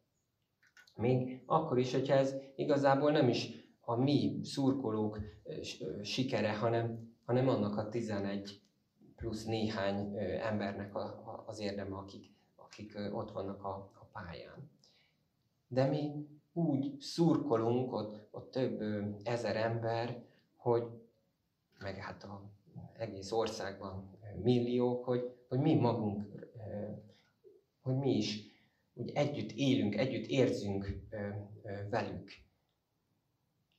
Még 0.94 1.42
akkor 1.46 1.78
is, 1.78 1.92
hogyha 1.92 2.14
ez 2.14 2.34
igazából 2.54 3.10
nem 3.10 3.28
is 3.28 3.65
a 3.88 3.96
mi 3.96 4.40
szurkolók 4.42 5.20
sikere, 6.02 6.56
hanem, 6.56 7.14
hanem 7.24 7.48
annak 7.48 7.76
a 7.76 7.88
11 7.88 8.60
plusz 9.16 9.44
néhány 9.44 10.16
embernek 10.40 10.94
a, 10.94 11.44
az 11.46 11.58
érdeme, 11.58 11.96
akik, 11.96 12.34
akik 12.56 12.98
ott 13.12 13.30
vannak 13.30 13.64
a, 13.64 13.90
a 14.00 14.04
pályán. 14.12 14.70
De 15.68 15.86
mi 15.86 16.28
úgy 16.52 17.00
szurkolunk, 17.00 17.92
ott, 17.92 18.28
ott 18.30 18.50
több 18.50 18.82
ezer 19.22 19.56
ember, 19.56 20.24
hogy 20.56 20.84
meg 21.78 21.96
hát 21.96 22.24
a 22.24 22.42
egész 22.98 23.32
országban 23.32 24.18
milliók, 24.42 25.04
hogy, 25.04 25.34
hogy 25.48 25.58
mi 25.58 25.74
magunk, 25.74 26.48
hogy 27.80 27.96
mi 27.96 28.16
is 28.16 28.40
úgy 28.94 29.10
együtt 29.14 29.50
élünk, 29.50 29.96
együtt 29.96 30.26
érzünk 30.26 31.00
velük. 31.90 32.44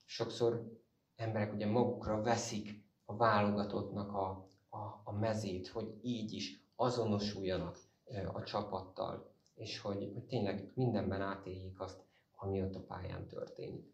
Sokszor 0.09 0.79
emberek 1.15 1.53
ugye 1.53 1.65
magukra 1.65 2.21
veszik 2.21 2.85
a 3.05 3.15
válogatottnak 3.15 4.13
a, 4.13 4.49
a, 4.69 5.01
a 5.03 5.11
mezét, 5.11 5.67
hogy 5.67 5.99
így 6.01 6.31
is 6.31 6.71
azonosuljanak 6.75 7.77
a 8.33 8.43
csapattal, 8.43 9.31
és 9.55 9.79
hogy, 9.79 10.11
hogy 10.13 10.23
tényleg 10.23 10.71
mindenben 10.73 11.21
átéljék 11.21 11.79
azt, 11.79 12.03
ami 12.35 12.61
ott 12.61 12.75
a 12.75 12.83
pályán 12.83 13.27
történik. 13.27 13.93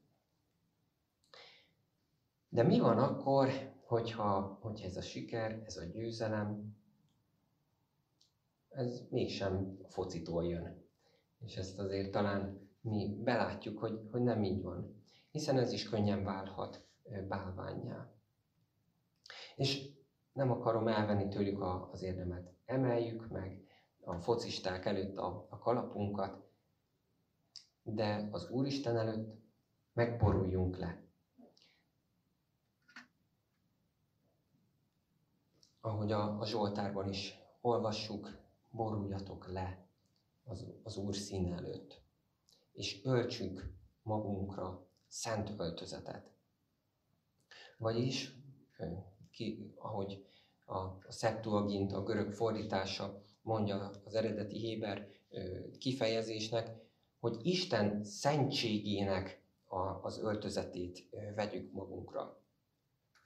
De 2.50 2.64
mi 2.64 2.80
van 2.80 2.98
akkor, 2.98 3.50
hogyha, 3.86 4.58
hogyha 4.62 4.86
ez 4.86 4.98
a 4.98 5.02
siker, 5.02 5.64
ez 5.66 5.78
a 5.78 5.84
győzelem, 5.84 6.78
ez 8.70 9.02
mégsem 9.10 9.80
a 9.84 9.88
focitól 9.88 10.46
jön. 10.46 10.84
És 11.40 11.56
ezt 11.56 11.80
azért 11.80 12.12
talán 12.12 12.70
mi 12.82 13.20
belátjuk, 13.24 13.80
hogy, 13.80 14.00
hogy 14.12 14.22
nem 14.22 14.44
így 14.44 14.62
van. 14.62 15.03
Hiszen 15.34 15.58
ez 15.58 15.72
is 15.72 15.90
könnyen 15.90 16.24
válhat 16.24 16.86
bálványjá. 17.28 18.12
És 19.56 19.90
nem 20.34 20.52
akarom 20.52 20.88
elvenni 20.88 21.28
tőlük 21.28 21.62
a, 21.62 21.90
az 21.92 22.02
érdemet. 22.02 22.54
Emeljük 22.66 23.28
meg 23.30 23.68
a 24.04 24.16
focisták 24.16 24.86
előtt 24.86 25.18
a, 25.18 25.48
a 25.50 25.58
kalapunkat, 25.58 26.44
de 27.84 28.28
az 28.32 28.50
Úristen 28.50 28.98
előtt 28.98 29.42
megboruljunk 29.94 30.78
le. 30.78 31.04
ahogy 35.86 36.12
a, 36.12 36.40
a 36.40 36.46
Zsoltárban 36.46 37.10
is 37.10 37.40
olvassuk, 37.62 38.30
boruljatok 38.72 39.52
le 39.52 39.88
az, 40.44 40.66
az 40.84 40.98
Úr 40.98 41.16
szín 41.16 41.54
előtt, 41.54 42.02
és 42.74 43.02
öltsük 43.04 43.74
magunkra 44.04 44.88
szent 45.14 45.54
öltözetet. 45.58 46.32
Vagyis, 47.78 48.36
ki, 49.32 49.74
ahogy 49.76 50.26
a, 50.66 50.78
a 50.78 51.12
Septuagint, 51.12 51.92
a 51.92 52.04
görög 52.04 52.32
fordítása 52.32 53.22
mondja 53.42 53.92
az 54.06 54.16
eredeti 54.16 54.58
héber 54.58 55.08
kifejezésnek, 55.78 56.76
hogy 57.20 57.40
Isten 57.42 58.04
szentségének 58.04 59.44
a, 59.66 59.78
az 59.80 60.20
öltözetét 60.20 61.10
vegyük 61.36 61.72
magunkra. 61.72 62.42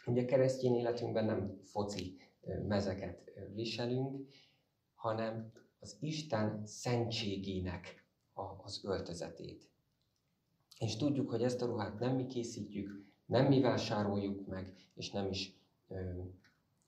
Ugye 0.06 0.26
keresztény 0.26 0.76
életünkben 0.76 1.26
nem 1.26 1.62
foci 1.64 2.18
mezeket 2.68 3.32
viselünk, 3.54 4.34
hanem 4.96 5.52
az 5.80 5.98
Isten 6.00 6.66
szentségének 6.66 8.06
az 8.64 8.82
öltözetét. 8.84 9.70
És 10.80 10.96
tudjuk, 10.96 11.30
hogy 11.30 11.44
ezt 11.44 11.62
a 11.62 11.66
ruhát 11.66 12.00
nem 12.00 12.16
mi 12.16 12.28
készítjük, 12.28 13.06
nem 13.26 13.46
mi 13.46 13.62
vásároljuk 13.62 14.48
meg, 14.48 14.74
és 14.96 15.12
nem 15.12 15.28
is 15.28 15.54
ö, 15.88 16.22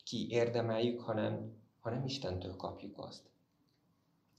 ki 0.04 0.30
érdemeljük, 0.30 1.00
hanem, 1.00 1.54
hanem 1.80 2.06
Istentől 2.06 2.56
kapjuk 2.56 2.98
azt. 2.98 3.30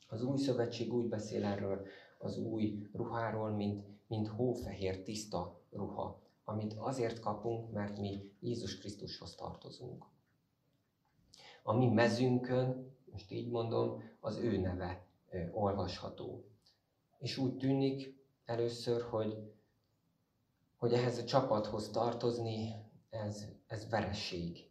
Az 0.09 0.23
új 0.23 0.39
szövetség 0.39 0.93
úgy 0.93 1.09
beszél 1.09 1.45
erről 1.45 1.87
az 2.19 2.39
új 2.39 2.89
ruháról, 2.93 3.51
mint, 3.51 3.85
mint 4.07 4.29
hófehér, 4.29 5.03
tiszta 5.03 5.61
ruha, 5.71 6.21
amit 6.45 6.75
azért 6.77 7.21
kapunk, 7.21 7.73
mert 7.73 7.99
mi 7.99 8.33
Jézus 8.41 8.79
Krisztushoz 8.79 9.35
tartozunk 9.35 10.05
a 11.63 11.73
mi 11.73 11.87
mezünkön, 11.87 12.97
most 13.13 13.31
így 13.31 13.51
mondom, 13.51 14.03
az 14.21 14.37
ő 14.37 14.59
neve 14.59 15.07
olvasható. 15.53 16.45
És 17.19 17.37
úgy 17.37 17.57
tűnik 17.57 18.20
először, 18.51 19.03
hogy, 19.03 19.37
hogy 20.77 20.93
ehhez 20.93 21.19
a 21.19 21.25
csapathoz 21.25 21.91
tartozni, 21.91 22.75
ez, 23.11 23.45
ez 23.67 23.89
veresség. 23.89 24.71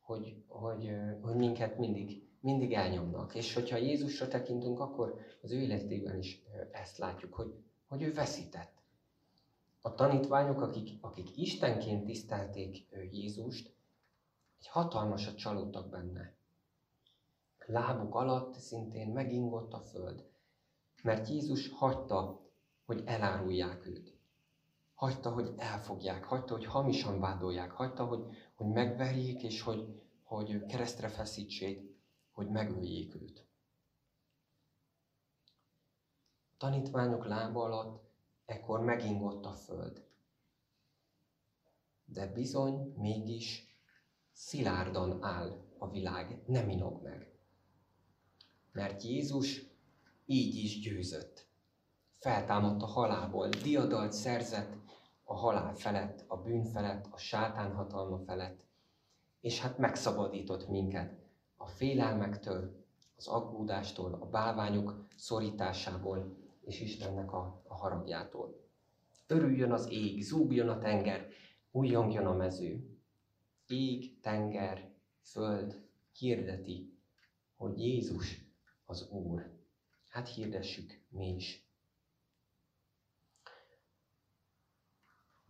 Hogy, 0.00 0.44
hogy, 0.46 0.90
hogy 1.20 1.34
minket 1.34 1.78
mindig, 1.78 2.28
mindig 2.40 2.72
elnyomnak. 2.72 3.34
És 3.34 3.54
hogyha 3.54 3.76
Jézusra 3.76 4.28
tekintünk, 4.28 4.80
akkor 4.80 5.18
az 5.42 5.52
ő 5.52 5.60
életében 5.60 6.18
is 6.18 6.42
ezt 6.72 6.98
látjuk, 6.98 7.34
hogy, 7.34 7.54
hogy 7.86 8.02
ő 8.02 8.12
veszített. 8.12 8.82
A 9.80 9.94
tanítványok, 9.94 10.60
akik, 10.60 10.98
akik 11.00 11.36
Istenként 11.36 12.04
tisztelték 12.04 12.88
Jézust, 13.10 13.74
egy 14.58 14.66
hatalmasat 14.66 15.36
csalódtak 15.36 15.88
benne. 15.88 16.34
Lábuk 17.66 18.14
alatt 18.14 18.54
szintén 18.54 19.08
megingott 19.08 19.72
a 19.72 19.80
föld, 19.80 20.28
mert 21.02 21.28
Jézus 21.28 21.68
hagyta, 21.68 22.43
hogy 22.84 23.02
elárulják 23.04 23.86
őt. 23.86 24.18
Hagyta, 24.94 25.30
hogy 25.30 25.52
elfogják, 25.56 26.24
hagyta, 26.24 26.54
hogy 26.54 26.64
hamisan 26.64 27.20
vádolják, 27.20 27.70
hagyta, 27.70 28.04
hogy, 28.04 28.24
hogy 28.54 28.66
megverjék, 28.66 29.42
és 29.42 29.60
hogy, 29.60 30.02
hogy 30.22 30.66
keresztre 30.66 31.08
feszítsék, 31.08 31.94
hogy 32.32 32.48
megöljék 32.48 33.14
őt. 33.14 33.46
A 36.52 36.56
tanítványok 36.56 37.24
lába 37.26 37.64
alatt 37.64 38.04
ekkor 38.44 38.80
megingott 38.80 39.44
a 39.44 39.52
föld. 39.52 40.06
De 42.04 42.26
bizony 42.26 42.94
mégis 42.96 43.74
szilárdan 44.32 45.22
áll 45.22 45.64
a 45.78 45.90
világ, 45.90 46.42
nem 46.46 46.68
inog 46.68 47.02
meg. 47.02 47.32
Mert 48.72 49.02
Jézus 49.02 49.62
így 50.26 50.56
is 50.56 50.80
győzött. 50.80 51.46
Feltámadt 52.24 52.82
a 52.82 52.86
halálból, 52.86 53.48
diadalt 53.48 54.12
szerzett 54.12 54.76
a 55.24 55.34
halál 55.34 55.74
felett, 55.74 56.24
a 56.26 56.36
bűn 56.36 56.64
felett, 56.64 57.06
a 57.10 57.16
sátán 57.16 57.74
hatalma 57.74 58.18
felett, 58.18 58.64
és 59.40 59.60
hát 59.60 59.78
megszabadított 59.78 60.68
minket 60.68 61.14
a 61.56 61.66
félelmektől, 61.66 62.84
az 63.16 63.26
aggódástól, 63.26 64.12
a 64.12 64.26
bálványok 64.26 65.06
szorításából 65.16 66.36
és 66.60 66.80
Istennek 66.80 67.32
a, 67.32 67.62
a 67.66 67.74
haragjától. 67.74 68.68
Örüljön 69.26 69.72
az 69.72 69.88
ég, 69.90 70.22
zúgjon 70.22 70.68
a 70.68 70.78
tenger, 70.78 71.28
újjongjon 71.70 72.26
a 72.26 72.34
mező, 72.34 72.98
ég, 73.66 74.20
tenger, 74.20 74.90
föld 75.22 75.82
hirdeti, 76.18 76.98
hogy 77.56 77.78
Jézus 77.78 78.44
az 78.84 79.08
Úr. 79.10 79.50
Hát 80.08 80.28
hirdessük 80.28 81.00
mi 81.08 81.34
is. 81.34 81.63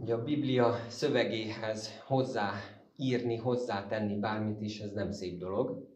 Ugye 0.04 0.14
a 0.14 0.22
Biblia 0.22 0.76
szövegéhez 0.88 2.00
hozzá 2.06 2.52
írni, 2.96 3.36
hozzátenni 3.36 4.18
bármit 4.18 4.60
is, 4.60 4.80
ez 4.80 4.92
nem 4.92 5.12
szép 5.12 5.38
dolog. 5.38 5.88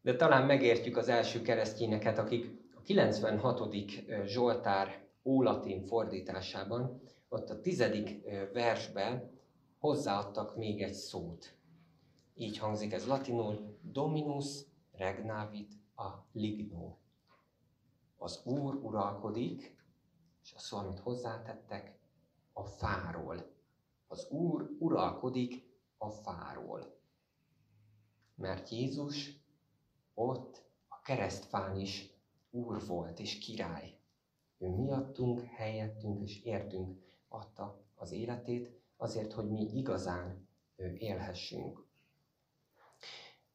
De 0.00 0.16
talán 0.16 0.46
megértjük 0.46 0.96
az 0.96 1.08
első 1.08 1.42
keresztényeket, 1.42 2.18
akik 2.18 2.50
a 2.74 2.80
96. 2.80 3.76
Zsoltár 4.24 5.06
ólatin 5.24 5.86
fordításában, 5.86 7.02
ott 7.28 7.50
a 7.50 7.60
tizedik 7.60 8.24
versben 8.52 9.30
hozzáadtak 9.78 10.56
még 10.56 10.82
egy 10.82 10.94
szót. 10.94 11.54
Így 12.34 12.58
hangzik 12.58 12.92
ez 12.92 13.06
latinul, 13.06 13.78
Dominus 13.82 14.60
regnavit 14.92 15.72
a 15.96 16.08
ligno. 16.32 16.96
Az 18.16 18.40
Úr 18.44 18.74
uralkodik, 18.74 19.76
és 20.42 20.52
a 20.56 20.58
szó, 20.58 20.76
amit 20.76 20.98
hozzátettek, 20.98 22.02
a 22.54 22.64
fáról. 22.64 23.52
Az 24.06 24.28
Úr 24.30 24.70
uralkodik 24.78 25.72
a 25.98 26.10
fáról. 26.10 26.98
Mert 28.34 28.68
Jézus 28.68 29.30
ott 30.14 30.62
a 30.88 31.00
keresztfán 31.00 31.76
is 31.76 32.12
Úr 32.50 32.86
volt 32.86 33.18
és 33.18 33.38
király. 33.38 33.98
Ő 34.58 34.68
miattunk, 34.68 35.40
helyettünk 35.40 36.22
és 36.22 36.42
értünk 36.42 37.02
adta 37.28 37.84
az 37.94 38.12
életét, 38.12 38.80
azért, 38.96 39.32
hogy 39.32 39.50
mi 39.50 39.76
igazán 39.76 40.48
élhessünk. 40.98 41.86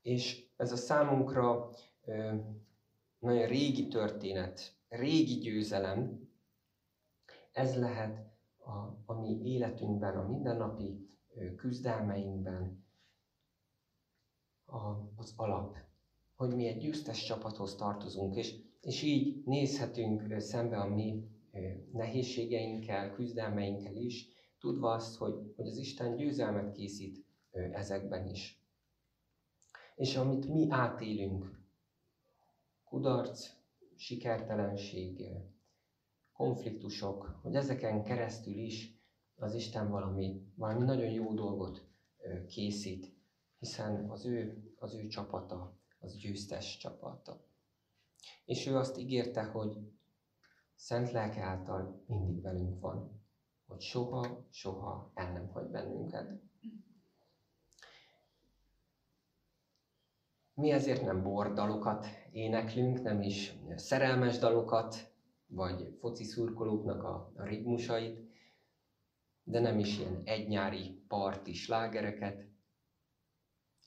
És 0.01 0.47
ez 0.55 0.71
a 0.71 0.75
számunkra 0.75 1.69
nagyon 3.19 3.47
régi 3.47 3.87
történet, 3.87 4.75
régi 4.89 5.33
győzelem, 5.33 6.29
ez 7.51 7.75
lehet 7.75 8.29
a, 8.69 9.03
a 9.05 9.13
mi 9.13 9.39
életünkben, 9.43 10.17
a 10.17 10.27
mindennapi 10.27 11.07
küzdelmeinkben 11.55 12.85
a, 14.65 14.77
az 15.15 15.33
alap, 15.35 15.77
hogy 16.35 16.55
mi 16.55 16.67
egy 16.67 16.77
győztes 16.77 17.23
csapathoz 17.23 17.75
tartozunk, 17.75 18.35
és, 18.35 18.55
és 18.81 19.01
így 19.01 19.43
nézhetünk 19.45 20.39
szembe 20.39 20.77
a 20.77 20.87
mi 20.87 21.27
nehézségeinkkel, 21.91 23.13
küzdelmeinkkel 23.13 23.95
is, 23.95 24.27
tudva 24.59 24.91
azt, 24.91 25.17
hogy, 25.17 25.53
hogy 25.55 25.67
az 25.67 25.77
Isten 25.77 26.15
győzelmet 26.15 26.71
készít 26.71 27.25
ezekben 27.51 28.27
is. 28.27 28.63
És 29.95 30.15
amit 30.15 30.47
mi 30.47 30.67
átélünk, 30.69 31.59
kudarc, 32.83 33.49
sikertelenség, 33.95 35.25
konfliktusok, 36.39 37.39
hogy 37.41 37.55
ezeken 37.55 38.03
keresztül 38.03 38.57
is 38.57 39.03
az 39.35 39.53
Isten 39.53 39.89
valami, 39.89 40.51
valami 40.55 40.85
nagyon 40.85 41.09
jó 41.09 41.33
dolgot 41.33 41.87
készít, 42.47 43.13
hiszen 43.57 44.09
az 44.09 44.25
ő, 44.25 44.63
az 44.77 44.93
ő 44.93 45.07
csapata, 45.07 45.77
az 45.99 46.17
győztes 46.17 46.77
csapata. 46.77 47.45
És 48.45 48.67
ő 48.67 48.75
azt 48.77 48.97
ígérte, 48.97 49.43
hogy 49.43 49.77
szent 50.75 51.11
lelke 51.11 51.41
által 51.41 52.03
mindig 52.07 52.41
velünk 52.41 52.79
van, 52.79 53.21
hogy 53.67 53.81
soha, 53.81 54.47
soha 54.49 55.11
el 55.13 55.31
nem 55.31 55.47
hagy 55.47 55.67
bennünket. 55.67 56.41
Mi 60.53 60.71
ezért 60.71 61.05
nem 61.05 61.23
bordalokat 61.23 62.05
éneklünk, 62.31 63.01
nem 63.01 63.21
is 63.21 63.53
szerelmes 63.75 64.37
dalokat, 64.37 65.09
vagy 65.49 65.97
foci 65.99 66.23
szurkolóknak 66.23 67.03
a, 67.03 67.31
a 67.35 67.43
ritmusait, 67.43 68.29
de 69.43 69.59
nem 69.59 69.79
is 69.79 69.97
ilyen 69.99 70.21
egynyári 70.25 71.03
parti 71.07 71.53
slágereket, 71.53 72.47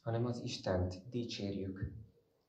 hanem 0.02 0.24
az 0.24 0.40
Istent 0.40 1.08
dicsérjük 1.10 1.92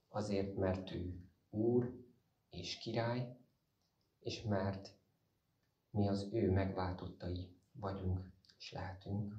azért, 0.09 0.55
mert 0.55 0.91
ő 0.91 1.29
Úr 1.49 2.05
és 2.49 2.77
Király, 2.77 3.37
és 4.19 4.41
mert 4.41 4.97
mi 5.89 6.07
az 6.07 6.29
ő 6.31 6.51
megváltottai 6.51 7.57
vagyunk 7.71 8.31
és 8.57 8.71
lehetünk. 8.71 9.35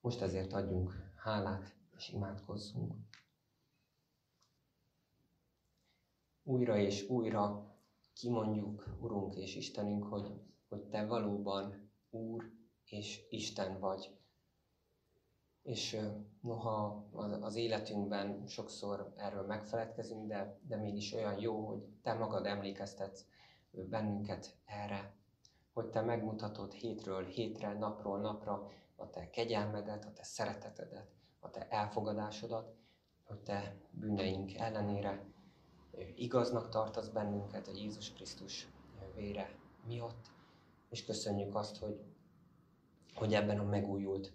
Most 0.00 0.20
ezért 0.20 0.52
adjunk 0.52 1.12
hálát 1.16 1.74
és 1.96 2.08
imádkozzunk. 2.08 2.94
Újra 6.44 6.76
és 6.76 7.08
újra 7.08 7.72
kimondjuk, 8.14 8.96
Urunk 9.00 9.34
és 9.34 9.56
Istenünk, 9.56 10.04
hogy, 10.04 10.32
hogy 10.68 10.82
Te 10.82 11.06
valóban 11.06 11.90
Úr 12.10 12.50
és 12.84 13.26
Isten 13.30 13.80
vagy. 13.80 14.16
És 15.62 15.96
noha 16.40 17.06
az 17.40 17.56
életünkben 17.56 18.46
sokszor 18.46 19.12
erről 19.16 19.46
megfeledkezünk, 19.46 20.26
de, 20.26 20.58
de 20.62 20.76
mégis 20.76 21.12
olyan 21.12 21.40
jó, 21.40 21.66
hogy 21.66 21.82
Te 22.02 22.14
magad 22.14 22.46
emlékeztetsz 22.46 23.24
bennünket 23.70 24.56
erre, 24.64 25.14
hogy 25.72 25.86
Te 25.86 26.00
megmutatod 26.00 26.72
hétről 26.72 27.24
hétre, 27.24 27.72
napról 27.72 28.20
napra 28.20 28.70
a 28.96 29.10
Te 29.10 29.30
kegyelmedet, 29.30 30.04
a 30.04 30.12
Te 30.12 30.22
szeretetedet, 30.22 31.10
a 31.40 31.50
Te 31.50 31.68
elfogadásodat, 31.68 32.74
hogy 33.24 33.38
Te 33.38 33.76
bűneink 33.90 34.54
ellenére 34.54 35.31
igaznak 36.14 36.68
tartasz 36.68 37.08
bennünket 37.08 37.68
a 37.68 37.72
Jézus 37.74 38.12
Krisztus 38.12 38.68
vére 39.14 39.58
miatt, 39.86 40.30
és 40.88 41.04
köszönjük 41.04 41.54
azt, 41.54 41.76
hogy, 41.76 42.00
hogy 43.14 43.34
ebben 43.34 43.58
a 43.58 43.64
megújult 43.64 44.32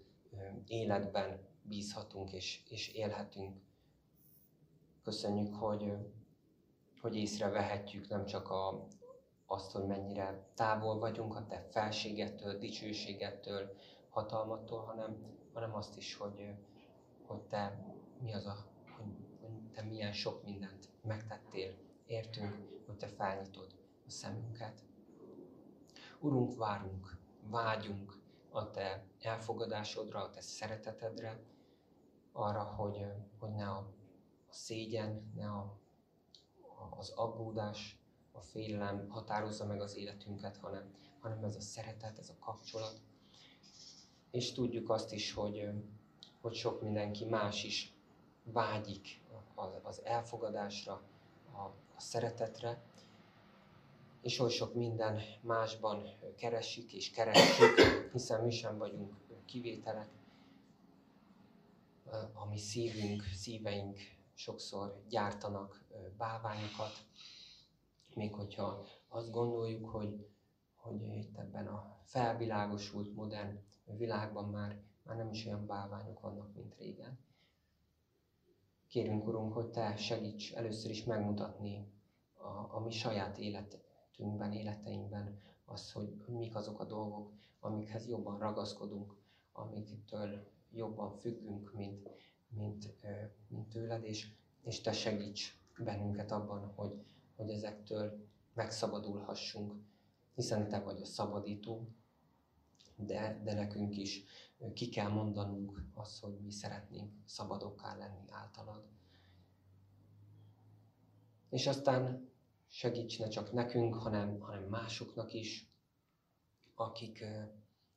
életben 0.68 1.40
bízhatunk 1.62 2.32
és, 2.32 2.64
és 2.70 2.88
élhetünk. 2.94 3.58
Köszönjük, 5.04 5.56
hogy, 5.56 5.94
hogy 7.02 7.16
észrevehetjük 7.16 8.08
nem 8.08 8.26
csak 8.26 8.50
a, 8.50 8.88
azt, 9.46 9.72
hogy 9.72 9.86
mennyire 9.86 10.50
távol 10.56 11.00
vagyunk 11.00 11.36
a 11.36 11.46
Te 11.46 11.68
felségettől, 11.70 12.58
dicsőségettől, 12.58 13.76
hatalmattól, 14.10 14.80
hanem, 14.80 15.38
hanem 15.54 15.76
azt 15.76 15.98
is, 15.98 16.16
hogy, 16.16 16.54
hogy 17.26 17.42
Te 17.42 17.86
mi 18.22 18.34
az 18.34 18.46
a, 18.46 18.66
Te 19.78 19.84
milyen 19.84 20.14
sok 20.14 20.44
mindent 20.44 20.90
megtettél, 21.02 21.74
értünk, 22.06 22.56
hogy 22.86 22.98
Te 22.98 23.08
felnyitod 23.08 23.76
a 24.08 24.10
szemünket. 24.10 24.84
Urunk, 26.20 26.58
várunk, 26.58 27.18
vágyunk 27.42 28.18
a 28.50 28.72
Te 28.72 29.06
elfogadásodra, 29.20 30.24
a 30.24 30.30
Te 30.30 30.42
szeretetedre, 30.42 31.40
arra, 32.32 32.64
hogy, 32.64 33.06
hogy 33.40 33.50
ne 33.50 33.70
a, 33.70 33.78
a 34.48 34.54
szégyen, 34.54 35.32
ne 35.36 35.50
a, 35.50 35.78
az 36.98 37.10
aggódás, 37.10 38.00
a 38.32 38.42
félelem 38.42 39.10
határozza 39.10 39.66
meg 39.66 39.82
az 39.82 39.96
életünket, 39.96 40.58
hanem, 40.58 40.94
hanem 41.20 41.44
ez 41.44 41.56
a 41.56 41.62
szeretet, 41.62 42.18
ez 42.18 42.30
a 42.30 42.40
kapcsolat. 42.40 43.02
És 44.32 44.52
tudjuk 44.52 44.90
azt 44.90 45.12
is, 45.12 45.34
hogy, 45.34 45.70
hogy 46.42 46.54
sok 46.54 46.82
mindenki 46.82 47.26
más 47.26 47.64
is 47.64 47.96
vágyik 48.44 49.26
az 49.84 50.02
elfogadásra, 50.04 51.02
a, 51.54 51.70
szeretetre, 51.98 52.82
és 54.22 54.40
oly 54.40 54.50
sok 54.50 54.74
minden 54.74 55.22
másban 55.42 56.10
keresik 56.36 56.94
és 56.94 57.12
keressük, 57.12 57.80
hiszen 58.14 58.44
mi 58.44 58.52
sem 58.52 58.78
vagyunk 58.78 59.14
kivételek. 59.46 60.10
A 62.34 62.46
mi 62.50 62.58
szívünk, 62.58 63.24
szíveink 63.34 64.00
sokszor 64.34 65.02
gyártanak 65.10 65.84
báványokat, 66.18 67.06
még 68.16 68.34
hogyha 68.34 68.86
azt 69.08 69.32
gondoljuk, 69.32 69.90
hogy, 69.90 70.28
hogy 70.76 71.02
itt 71.02 71.38
ebben 71.38 71.68
a 71.68 71.98
felvilágosult, 72.04 73.16
modern 73.16 73.60
világban 73.86 74.50
már, 74.50 74.80
már 75.04 75.16
nem 75.18 75.30
is 75.30 75.46
olyan 75.46 75.66
báványok 75.66 76.20
vannak, 76.20 76.54
mint 76.56 76.76
régen. 76.78 77.20
Kérünk, 78.88 79.28
Urunk, 79.28 79.54
hogy 79.54 79.70
Te 79.70 79.96
segíts 79.96 80.54
először 80.54 80.92
is 80.92 81.04
megmutatni 81.04 81.92
a, 82.34 82.76
a 82.76 82.80
mi 82.80 82.92
saját 82.92 83.38
életünkben, 83.38 84.52
életeinkben 84.52 85.42
az, 85.66 85.92
hogy, 85.92 86.24
mik 86.28 86.56
azok 86.56 86.80
a 86.80 86.86
dolgok, 86.86 87.32
amikhez 87.60 88.08
jobban 88.08 88.40
ragaszkodunk, 88.40 89.16
amiktől 89.52 90.52
jobban 90.72 91.12
függünk, 91.12 91.74
mint, 91.74 92.10
mint, 92.50 92.96
mint 93.48 93.70
tőled, 93.70 94.04
és, 94.04 94.28
és 94.64 94.82
Te 94.82 94.92
segíts 94.92 95.60
bennünket 95.78 96.32
abban, 96.32 96.74
hogy, 96.76 97.06
hogy 97.36 97.50
ezektől 97.50 98.28
megszabadulhassunk, 98.54 99.74
hiszen 100.36 100.70
Te 100.70 100.80
vagy 100.80 101.02
a 101.02 101.06
szabadító, 101.06 101.88
de, 102.98 103.42
de 103.44 103.54
nekünk 103.54 103.98
is 103.98 104.24
ki 104.74 104.90
kell 104.90 105.10
mondanunk 105.10 105.84
azt, 105.94 106.20
hogy 106.20 106.40
mi 106.40 106.52
szeretnénk 106.52 107.12
szabadokká 107.26 107.96
lenni 107.96 108.26
általad. 108.30 108.86
És 111.50 111.68
aztán 111.68 112.32
segíts 112.68 113.20
ne 113.20 113.28
csak 113.28 113.52
nekünk, 113.52 113.96
hanem, 113.96 114.40
hanem 114.40 114.64
másoknak 114.64 115.34
is, 115.34 115.72
akik 116.76 117.26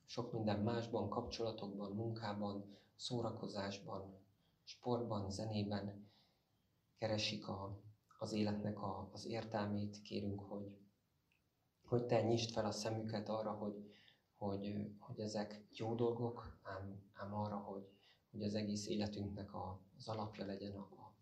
sok 0.05 0.33
minden 0.33 0.61
másban, 0.61 1.09
kapcsolatokban, 1.09 1.93
munkában, 1.93 2.79
szórakozásban, 2.97 4.19
sportban, 4.65 5.31
zenében 5.31 6.11
keresik 6.99 7.49
a, 7.49 7.81
az 8.19 8.33
életnek 8.33 8.83
a, 8.83 9.09
az 9.13 9.27
értelmét. 9.27 10.03
Kérünk, 10.03 10.41
hogy, 10.41 10.77
hogy 11.85 12.07
te 12.07 12.23
nyisd 12.23 12.51
fel 12.51 12.65
a 12.65 12.71
szemüket 12.71 13.29
arra, 13.29 13.53
hogy, 13.53 13.90
hogy, 14.41 14.91
hogy 14.99 15.21
ezek 15.21 15.67
jó 15.73 15.95
dolgok, 15.95 16.59
ám, 16.63 17.11
ám 17.13 17.35
arra, 17.35 17.57
hogy, 17.57 17.89
hogy 18.31 18.43
az 18.43 18.55
egész 18.55 18.87
életünknek 18.87 19.55
a, 19.55 19.81
az 19.97 20.09
alapja 20.09 20.45
legyen 20.45 20.75
a, 20.75 21.15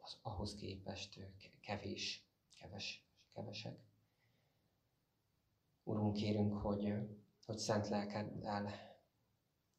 az, 0.00 0.18
ahhoz 0.22 0.54
képest 0.54 1.18
kevés, 1.60 2.28
keves, 2.58 3.06
kevesek. 3.34 3.78
Urunk, 5.82 6.14
kérünk, 6.14 6.52
hogy, 6.54 6.94
hogy 7.46 7.58
szent 7.58 7.88
lelkeddel 7.88 8.96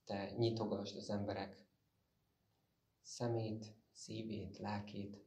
te 0.06 0.32
nyitogasd 0.38 0.96
az 0.98 1.10
emberek 1.10 1.66
szemét, 3.02 3.74
szívét, 3.92 4.58
lelkét, 4.58 5.24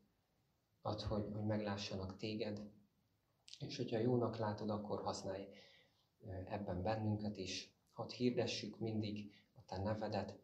ad, 0.83 1.01
hogy, 1.01 1.31
hogy 1.33 1.45
meglássanak 1.45 2.17
téged, 2.17 2.71
és 3.59 3.77
hogyha 3.77 3.99
jónak 3.99 4.37
látod, 4.37 4.71
akkor 4.71 5.03
használj 5.03 5.49
ebben 6.26 6.83
bennünket 6.83 7.37
is. 7.37 7.72
Hadd 7.92 8.11
hirdessük 8.11 8.78
mindig 8.78 9.33
a 9.54 9.64
te 9.64 9.78
nevedet, 9.78 10.38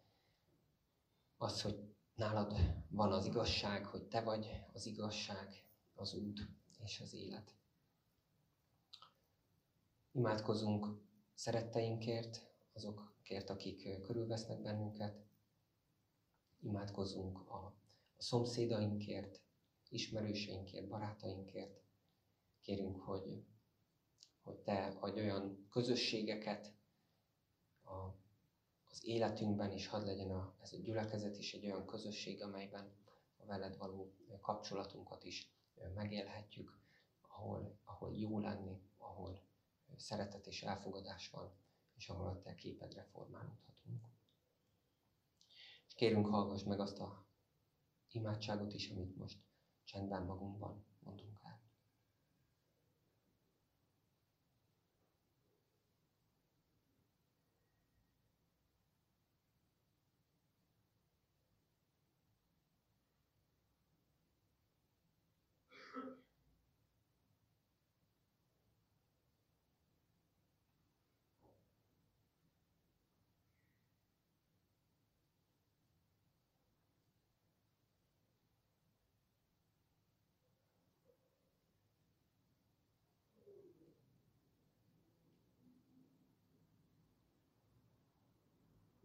az, 1.37 1.63
hogy 1.63 1.95
nálad 2.15 2.55
van 2.89 3.13
az 3.13 3.27
igazság, 3.27 3.87
hogy 3.87 4.03
te 4.03 4.21
vagy 4.21 4.63
az 4.73 4.87
igazság, 4.87 5.65
az 5.95 6.15
út 6.15 6.49
és 6.85 7.01
az 7.01 7.15
élet. 7.15 7.55
Imádkozunk 10.13 10.87
szeretteinkért, 11.35 12.53
azokért, 12.73 13.51
akik 13.51 14.01
körülvesznek 14.01 14.61
bennünket. 14.61 15.23
Imádkozunk 16.61 17.51
a, 17.51 17.77
a 18.17 18.23
szomszédainkért, 18.23 19.41
ismerőseinkért, 19.89 20.89
barátainkért. 20.89 21.83
Kérünk, 22.61 23.01
hogy 23.01 23.45
hogy 24.45 24.59
Te 24.59 24.97
adj 25.01 25.21
olyan 25.21 25.67
közösségeket 25.71 26.73
a, 27.83 27.95
az 28.91 29.05
életünkben 29.05 29.73
is, 29.73 29.87
hadd 29.87 30.05
legyen 30.05 30.31
a, 30.31 30.55
ez 30.63 30.73
a 30.73 30.77
gyülekezet 30.77 31.39
is 31.39 31.55
egy 31.55 31.65
olyan 31.65 31.87
közösség, 31.87 32.43
amelyben 32.43 32.93
a 33.37 33.47
veled 33.47 33.77
való 33.77 34.15
kapcsolatunkat 34.41 35.25
is 35.25 35.53
megélhetjük, 35.95 36.79
ahol, 37.29 37.79
ahol 37.85 38.17
jó 38.17 38.39
lenni, 38.39 38.81
ahol 38.97 39.43
szeretet 39.97 40.47
és 40.47 40.63
elfogadás 40.63 41.31
van, 41.31 41.53
és 41.97 42.09
ahol 42.09 42.27
a 42.27 42.41
Te 42.41 42.55
képedre 42.55 43.03
formálódhatunk. 43.03 44.07
És 45.87 45.95
kérünk, 45.95 46.27
hallgass 46.27 46.63
meg 46.63 46.81
azt 46.81 46.99
a 46.99 47.27
imádságot 48.11 48.73
is, 48.75 48.91
amit 48.91 49.17
most 49.17 49.39
csendben 49.85 50.23
magunkban 50.23 50.85
mondunk 50.99 51.39
el. 51.43 51.64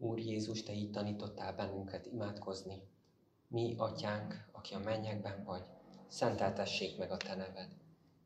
Úr 0.10 0.20
Jézus, 0.20 0.64
Te 0.64 0.74
így 0.74 0.92
tanítottál 0.92 1.56
bennünket 1.56 2.06
imádkozni. 2.06 2.82
Mi, 3.48 3.76
Atyánk, 3.78 4.50
aki 4.52 4.74
a 4.74 4.80
mennyekben 4.80 5.44
vagy, 5.44 5.64
szenteltessék 6.08 6.98
meg 6.98 7.12
a 7.12 7.18
Te 7.18 7.36
neved. 7.36 7.76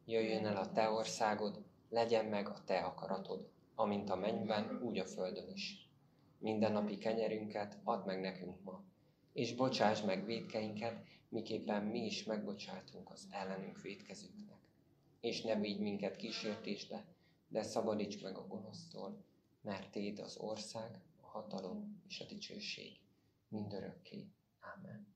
Jöjjön 0.06 0.46
el 0.46 0.58
a 0.58 0.72
Te 0.72 0.90
országod, 0.90 1.64
legyen 1.90 2.26
meg 2.26 2.48
a 2.48 2.64
Te 2.66 2.80
akaratod, 2.80 3.50
amint 3.76 4.10
a 4.10 4.16
mennyben, 4.16 4.82
úgy 4.84 4.98
a 5.00 5.06
földön 5.06 5.50
is. 5.50 5.90
Mindennapi 6.40 6.98
kenyerünket 6.98 7.78
add 7.84 8.06
meg 8.06 8.20
nekünk 8.20 8.64
ma, 8.64 8.84
és 9.34 9.56
bocsáss 9.56 10.02
meg 10.02 10.26
védkeinket, 10.26 11.04
miképpen 11.30 11.84
mi 11.84 12.06
is 12.06 12.24
megbocsátunk 12.24 13.12
az 13.12 13.28
ellenünk 13.32 13.82
védkezőknek. 13.82 14.60
És 15.22 15.42
ne 15.42 15.56
vigy 15.56 15.80
minket 15.80 16.16
kísértésbe, 16.16 17.06
de 17.48 17.64
szabadíts 17.64 18.24
meg 18.24 18.38
a 18.38 18.48
gonosztól, 18.48 19.24
mert 19.62 19.92
Téd 19.92 20.20
az 20.20 20.38
ország, 20.38 21.02
hatalom 21.34 22.02
és 22.08 22.20
a 22.20 22.26
dicsőség 22.26 23.00
mindörökké. 23.48 24.32
Amen. 24.60 25.13